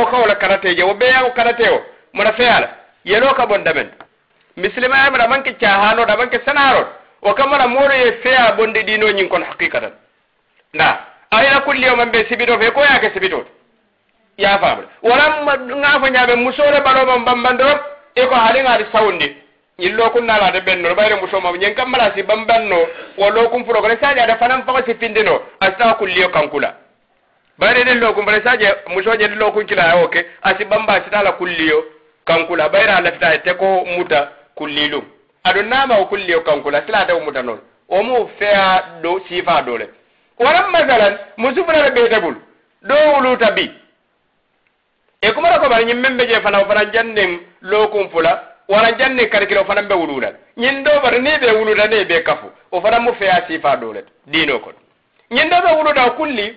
[0.00, 1.82] o kawola karateje wo beyan o karate o
[2.14, 2.68] mona feyala
[3.04, 3.90] yelo ka bon damen
[4.56, 6.86] misilimaya mbaɗa manke cahanoɗa manke sanarot
[7.22, 9.92] o kammala moolu e feya bonde ɗinoñin kon haqiqatan
[10.72, 10.98] na
[11.30, 13.44] ayina kulli yawman be sibito fe ko yake sibito
[14.38, 14.82] ya famu.
[15.04, 17.80] Nga fa ñaɓe musore balo bam bam bambandorop
[18.14, 19.36] e ko haali ngaati sawndi
[19.78, 21.52] ñillo kun nalaade ɓenno ɓayre musoma.
[21.52, 22.76] Ñen kam mala si bam bambanno
[23.18, 26.74] wollo kum furo kone saji aɗa fanan fako si pindino asta kulli astaa kan kula
[27.58, 31.00] bayre de lokum bare bale muso je de lokun kila oke asi bamba
[32.24, 35.04] kan kula bayra la ta te ko muta kullilum
[35.44, 36.06] aɗo nama o
[36.44, 37.58] kan kula silata o muta non
[37.90, 39.88] noon omo feya ɗo siifa dole.
[40.38, 42.36] Waran masalan musufunata ɓeetabul
[42.82, 43.70] ɗo wuluta bi
[45.20, 49.28] e kumata ko bara ñimmen ɓe je fana o fana jannin lokum fula wara jannin
[49.28, 52.80] karkile o fanan ɓe wululal ñin ɗo bara ni ɓe wuluta ni ɓe kafu o
[52.80, 54.74] fanan mu feya sifa dolet dino kon
[55.30, 56.56] ñin ɗo ɓe wuluta kulli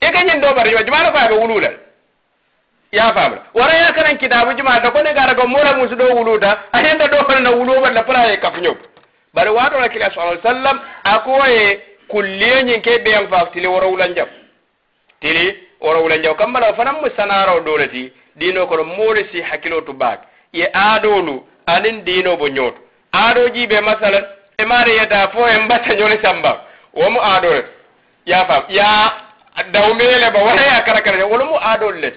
[0.00, 1.76] e ka ñin ɗo bara juma jumata koya ɓe wululal
[2.92, 6.78] ya famra wara ya kanan kitabu jumata kone gara ko mola musu ɗo wuluta a
[6.78, 8.76] henda ɗo fanana wuluɓalla pala e kafu ñob
[9.34, 10.80] bara watola kila sa sallam
[12.10, 14.28] akoye kulliyeñin ke ɓeyan faaf tili woro wulan jam
[15.20, 19.92] tili woro wulan jam kammala fanan mo sanaro doleti dino kono moole si hakkilo to
[19.92, 20.20] baak
[20.52, 22.78] ye aadolu anin dino bo ñooto
[23.14, 24.24] aadoji ɓe masalan
[24.58, 27.66] e maari yeta fo en mbatta ñole samba womo aadolet
[28.26, 29.12] ya faam ya
[29.72, 32.14] dawmeele ba wala ya karakara wala mo aadol let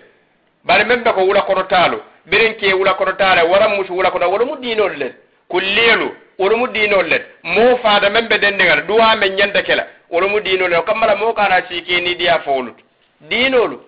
[0.66, 4.12] bare men ɓe ko wula koto taalo birin ke wula koto taale waran musu wula
[4.12, 5.14] koto wala mo ɗinol let
[5.50, 10.40] kulliyelu olumu dinol le mo faada men be den dengar duwa men nyanda kela olumu
[10.40, 12.76] dinol le kamala mo kana ciki ni dia folut
[13.30, 13.80] dinolu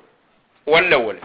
[0.67, 1.19] walla wala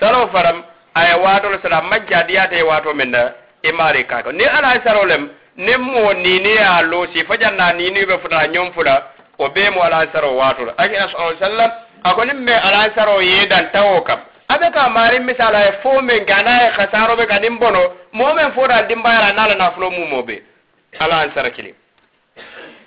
[0.00, 0.62] saro faram
[0.94, 5.28] aya wato sala majja dia te wato men da imare ka ni ala saro lem
[5.56, 9.48] ne mo ni ne ya lo si fajanna ni ni be funa nyom fula o
[9.50, 10.74] be mo ala saro waato la.
[10.78, 11.70] Akina sallallahu alaihi wasallam
[12.04, 14.20] akoni me ala saro yedan tawo kam
[14.52, 17.82] abe ka mari misala fo men gana e khasaro be kanin bono
[18.12, 20.42] momen fo dal dimbayara nala na fulo mu mobe
[20.98, 21.72] ala an sarakili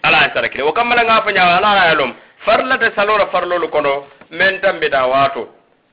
[0.04, 2.12] ala an sarakili o kamala nga fanya ala ala lom
[2.46, 3.94] farla de salora farlo kono
[4.32, 5.48] men tambe da wato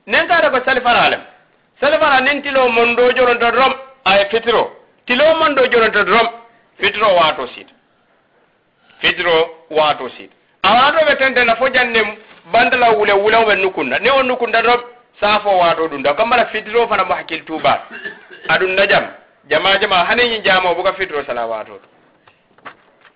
[0.07, 1.23] nen ka da ko salifara alam
[1.81, 3.73] salifara nen tilo mondo joron da rom
[4.07, 4.63] ay fitro
[5.07, 6.29] tilo mondo joron da rom
[6.81, 7.69] fitro wato sit
[9.01, 9.35] fitro
[9.71, 10.31] wato sit
[10.63, 12.17] awato be tente na fo jannem
[12.53, 14.81] bandala wule wule be nukunna ne on nukunda rom
[15.21, 17.87] safo wato ɗum da kammala fitiro fana mo hakkil tuba
[18.49, 19.07] aɗum najam
[19.49, 21.81] jama jama haneñi jamo boka fitro salawato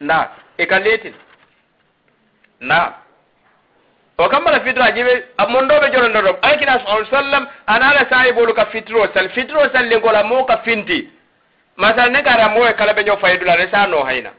[0.01, 0.29] na
[0.59, 1.15] e letin
[2.61, 2.93] na
[4.19, 9.29] o ajibe fitra be mondoɓe jolondoɗo alkina sa sallam anaala sahibolu ka fitro sal.
[9.31, 11.11] Fitro sallingola mo ka finti.
[11.77, 14.31] Masal ne gara mo e kala ɓe ño faydula re sa no hayna.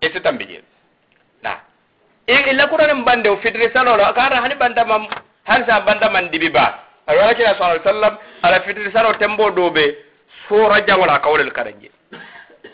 [0.00, 0.62] E si tambi jeel
[1.42, 1.58] na
[2.28, 5.06] illa kuranen bande o fitri salolo kara hani bandamam
[5.46, 9.96] hansa banda man dibi ba aɗo ala kila sallah sallam ala fitiri salo tembo doɓe
[10.48, 11.90] sora jawala kawolel karanje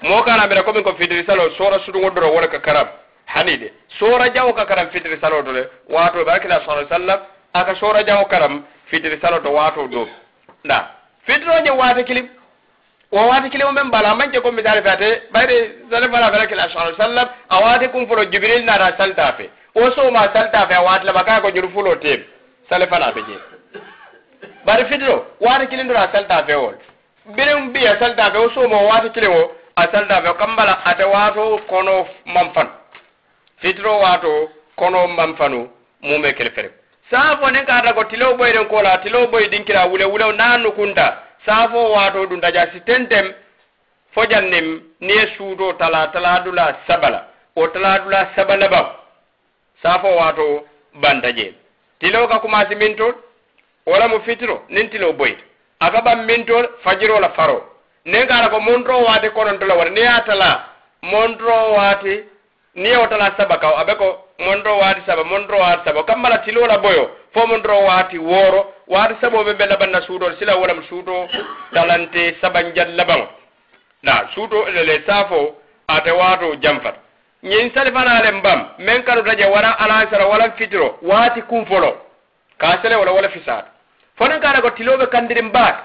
[0.03, 2.89] mo kana mbira commin ko fitiri salo sora suɗugo doro wala ka karam
[3.27, 7.21] hanide sora jawo ka karam fitiri salo to le wato ɓe ala kila sallah sallam
[7.55, 10.11] aka sora jawo karam fitiri salo to wato doɓe
[10.65, 10.91] nda
[11.27, 12.29] fitiroje wata kilim
[13.13, 15.57] wo waati kilimo men mbala manke ko misali fate ɓayde
[15.91, 20.29] sale fala fela kila sa sallam a waati kum folo jibril naata saltafe wo sowma
[20.33, 22.21] saltafe a waatilama kaa ko juru fulo teem
[22.69, 23.37] sale fana be je
[24.67, 26.73] bari fitiro waati kiliŋ doro a salita fe wo
[27.37, 29.43] biriŋ bi a salita fe wo soomo waati kiliŋ wo
[29.77, 32.71] a salta be kambala ate waato kono man fanu
[33.61, 34.33] fitiro waato
[34.77, 35.61] kono man fanu
[36.03, 36.71] muŋ be kele fere
[37.11, 40.33] saafo niŋ ka ta ko tiloo boy den kola la boy din kira wule wulew
[40.33, 41.07] naa nukunta
[41.47, 43.33] saafo waato dunta ja si tentem
[44.15, 44.67] fo jaŋ niŋ
[45.01, 47.21] niŋ ye tala dula sabala
[47.57, 48.87] wo talaadula saba labaŋ
[49.83, 50.65] saafo waato
[51.03, 51.31] banta
[52.01, 53.15] tilo ka kumasi mintol
[53.87, 55.37] wala mu fitiro nin tilo boy
[55.81, 57.65] akaba mintol fajiro la faro.
[58.05, 60.65] Nin kara ko mondro waati kononto la wara ni ye tala
[61.03, 62.25] montro waati
[62.75, 64.25] ni ye tala saba kaw abe ko
[64.81, 66.05] waati saba montro waati saba.
[66.05, 68.75] Kamma tilo la boyo fo mondro waati woro.
[68.89, 71.29] Wate sabo be bela banna suudo suutol sila wala mu suuto
[71.75, 73.27] talante sabanjal labaŋo
[74.03, 76.97] na suuto le safo ate wato jamfata
[77.43, 81.97] ñin salifanale mbam min kanutaje wala alansara wala fitiro waati kumfolo
[82.59, 83.69] ka sele wala wala fisaata
[84.19, 85.77] fonin kana ko tiloɓe kandiri mbaak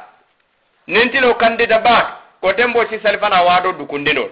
[0.88, 2.08] nin tilo kandita baak
[2.42, 4.30] ko tembo si salifana waato dukundinol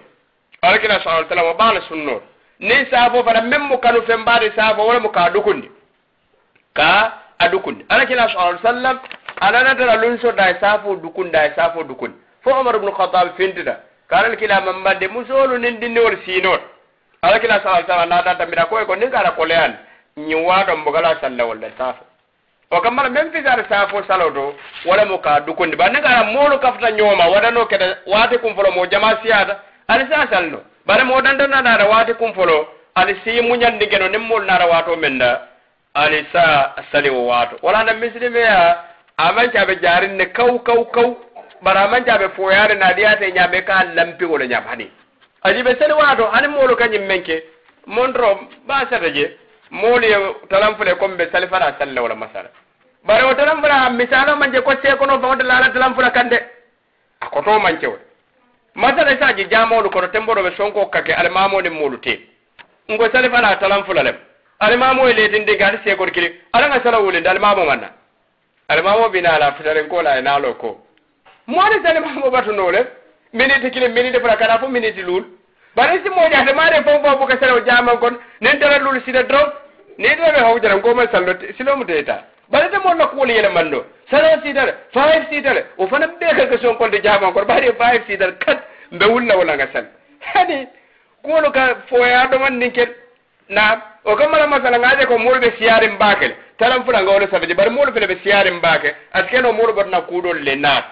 [0.62, 2.22] alkina sa sallam o ɓaala sunnol
[2.60, 5.70] nin saafo fana même mo kanu fembaade saafo wala mo ka dukundi
[6.74, 9.00] ka a dukundi alakila sa sallam
[9.42, 13.78] ananatara lunsoda e saafo dukunda e saafo dukundi fo omar ubnu khatab fintita
[14.10, 16.60] kanal kila mambande musolu nin dinniwol siinol
[17.22, 19.78] ala kila sa sala na data mira ko ko ningara ko lean
[20.18, 22.02] ni wado mbogala salla wala safo
[22.72, 24.56] o kamala men fisar salo saloto
[24.86, 28.72] wala mo ka dukondi ba ningara molo kafta nyoma wada no keda wate kum folo
[28.72, 33.14] mo jama siata ala sa salno bare mo danda na na wate kum folo ala
[33.24, 35.48] si munyandi geno nim mol na wato menda
[35.94, 38.82] ala sa sali wato wala na mislime ya
[39.18, 41.18] aman ka be jarin ne kau kau kau
[41.62, 44.90] bara man ka be foyare na diate nyabe ka lampi wala nyabani
[45.44, 47.44] aji ɓe seni waato hani moolu kañum men ke
[47.86, 49.38] montoro baa sata je
[49.72, 50.18] moolu ye
[50.50, 52.50] talanfule comme ɓe salifala salle wala masala.
[53.06, 56.38] Bare o talanfula misalo manje kottee kono fawde laala talanfula kan de
[57.22, 57.98] a koto mance wo
[58.76, 62.20] masala saji jamolu kono temboɗoɓe sonko kake alimamoni nin te.
[62.90, 64.16] Ngo salifala talanfula lem.
[64.60, 67.90] Alimamo e leetinde gaati seekor kili alanga sala wulinde alimamo manna.
[68.68, 70.78] Alimamo bina ala fitarenkola e naalo ko.
[71.48, 72.86] Mo ani salimamo batunole
[73.34, 75.24] minute kili minute fula kana fo minute lul
[75.76, 79.24] bari si mojate mare fo fo boka sala o jaman kon nen tara lul sida
[79.24, 79.54] drop
[79.98, 84.42] ni deɓe hawjaram goma sallo silomu teta bari te mon nakkuwol yele man ɗo seven
[84.44, 88.60] sitare five sitare o fana ɓeekaka sonkolde jamankor ɓaari five sitare kat
[88.92, 89.86] mbe wulna wolaga sal
[90.34, 90.68] hani
[91.24, 92.90] kuwolu ka foya ɗoman nin ken
[93.50, 97.94] naam o kammala masala ngaje ko mulɓe siyarin mbakele talan fulanga wole sabaji bari mulu
[97.94, 100.84] fele ɓe siyarin mbake a ce que no mulu ɓotona kuuɗol le naat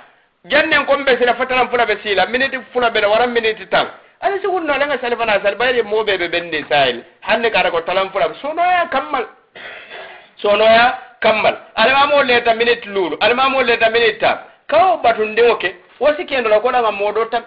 [0.46, 3.88] jannen kon be sila fataran fula be sila miniti fula be wara miniti tan
[4.22, 7.72] ala sigun no langa salfa na salfa ye mo be be bende sahil hanne kara
[7.72, 9.26] ko talan fula sono ya kammal
[10.42, 14.38] sono ya kammal alma mo leta miniti lulu alma mo leta miniti tan
[14.68, 17.44] kawo batunde oke wasi kendo la ko langa modo tan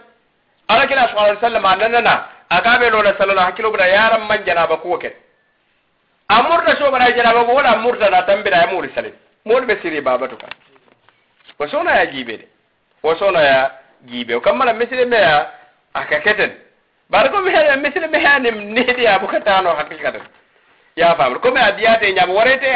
[0.69, 2.15] ala kila sallallahu alaihi wasallam anana
[2.51, 5.17] akabe lola sallallahu hakilo bra yaram man janaba ko ket
[6.29, 9.15] amurta sobana janaba ko wala amurta na tambira ya muri salin
[9.47, 10.53] mo be siri baba to kan
[11.59, 12.47] ko sona ya jibe de
[14.07, 15.51] jiiɓe o kammala misile meya
[15.95, 16.53] aka keten
[17.11, 17.41] bara ko
[17.77, 20.23] misile meyanim neɗiya bukatano hakkilkaten
[20.97, 22.69] ya famre comme a diyate ñama warete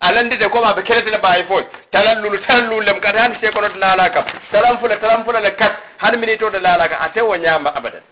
[0.00, 4.10] alandite landide comme aɓe keletene ɓawi foy talan lulu talan han se hani sekonoto laala
[4.10, 5.72] kam talan fula talan fulale kat.
[5.98, 8.02] Han minitode laala kam atewo tewo ñama abadan.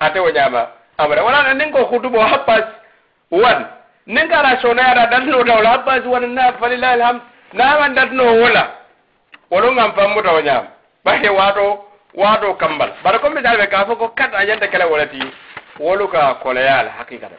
[0.00, 0.66] Atewo tewo ñama
[0.98, 1.24] abadan.
[1.24, 2.64] Wonano nin ko hutubo habbas
[3.30, 3.66] wan
[4.06, 7.20] nin kara sonoyata datno tawla habbas wan na falilah alhamd
[7.54, 8.70] naman datno wola
[9.50, 10.66] wolungam fammuta o ñaam
[11.04, 11.84] ɓaye wato
[12.14, 12.92] wato kambal.
[13.04, 15.20] Bara comme misal ɓe ka fo ko kat a ñanta kele wolati
[15.78, 17.36] woluka koleyala hakikata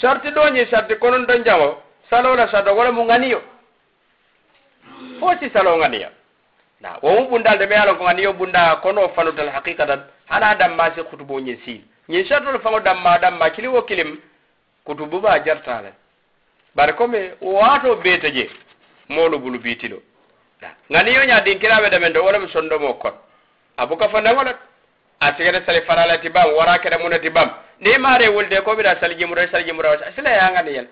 [0.00, 3.42] sarti ɗoñi sarti konon ton salo salola sado wala mu ganiyo
[5.20, 6.10] fosi salo ganiya
[6.80, 11.40] na womu ɓundalde ɓe alon ko ani bunda kono fanutal hakikatan hana damma si kutubo
[11.40, 14.18] ñin siin ñin sartol fango damma damma kili wo kilim
[14.84, 15.92] kutubu ba jartale.
[16.74, 18.50] Bare comme waato beete je.
[19.08, 20.02] Moolu bulu biitilo
[20.90, 23.12] ngani yo ñaa dinkiraɓe ɗamen do wolami sondomo kon
[23.76, 24.56] abuka fo ndeŋolet
[25.20, 27.50] a tigede sali faralati bam wara kede munati bam
[27.80, 30.88] ni maare wulde ko ɓiɗa sali jimuro sali jimuro sila yangani yen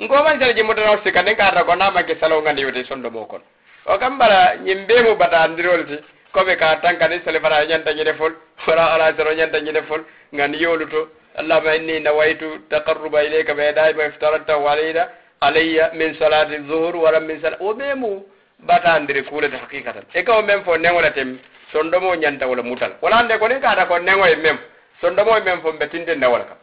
[0.00, 3.42] ngoman sali jimurano sika nden kaata ko namanke salo ngandi yode sondomo kon
[3.86, 5.98] o kam mbala ñim mbemu bata ndirol ti
[6.32, 8.32] koɓe ka tankani sali fara ñanta ñine fol
[8.66, 10.02] wara ala sero ñanta ñine fol
[10.34, 15.08] ngani yoluto allahuma inni nawaytu taqarruba ilayka ɓe ɗayma iftarata walayda
[15.40, 18.24] alayya min salati zuhur wala min sala o ɓemu
[18.66, 21.38] batandiri kuulete hakikatan e kawo men fo neŋo le tem
[21.72, 24.56] sondomo ñanta wo le muta la wala ande ko niŋ kaata ko neŋo ye meŋ
[25.00, 26.56] sondomo ye meŋ fo mbe tintinda wo le kam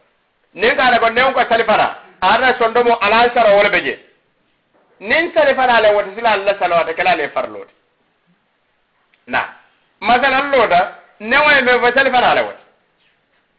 [0.54, 1.86] niŋ kaata ko neŋo ka salifara
[2.22, 3.94] aata sondomo alaŋ sara wo le be je
[5.00, 7.72] niŋ salifara le wote sila alla salawata kela le farlote
[9.26, 9.40] na
[10.00, 10.80] masalan loota
[11.20, 12.62] neŋo ye meŋ fo salifara le wote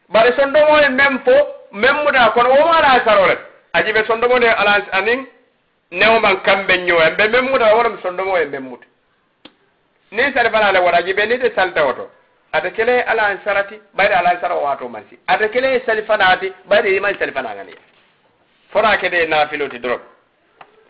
[0.08, 1.36] bari sondomo ye meŋ fo
[1.72, 3.36] meŋ muta kono wo ma ala saro le
[3.72, 5.26] ajibe sondomo de alaŋ aniŋ
[5.98, 8.86] newo man kamɓe ñowa mbe men muta wona mi sondomo e men muta
[10.12, 12.10] nin sare fana ala waraji ɓe ni te salta oto
[12.52, 16.02] ata kele ala an sarati ɓayde ala an sara o wato mansi ata kele sali
[16.02, 17.78] fanaati ɓayde iman sali fanaganiya
[18.72, 20.00] fora kede nafiloti dorog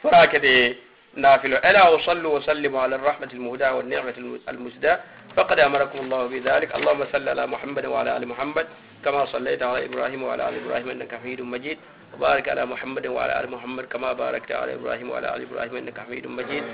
[0.03, 0.77] fora kede
[1.17, 4.15] نافلة ألا أصلي وسلم على الرحمة المهداة والنعمة
[4.49, 5.01] المسداة
[5.37, 8.67] فقد أمركم الله بذلك اللهم صل على محمد وعلى آل محمد
[9.05, 11.79] كما صليت على إبراهيم وعلى آل إبراهيم إنك حميد مجيد
[12.15, 16.27] وبارك على محمد وعلى آل محمد كما باركت على إبراهيم وعلى آل إبراهيم إنك حميد
[16.27, 16.65] مجيد.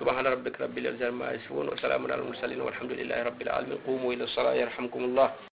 [0.00, 3.78] سبحان ربك رب العزة عما يصفون وسلام على المرسلين والحمد لله رب العالمين.
[3.86, 5.49] قوموا إلى الصلاة يرحمكم الله.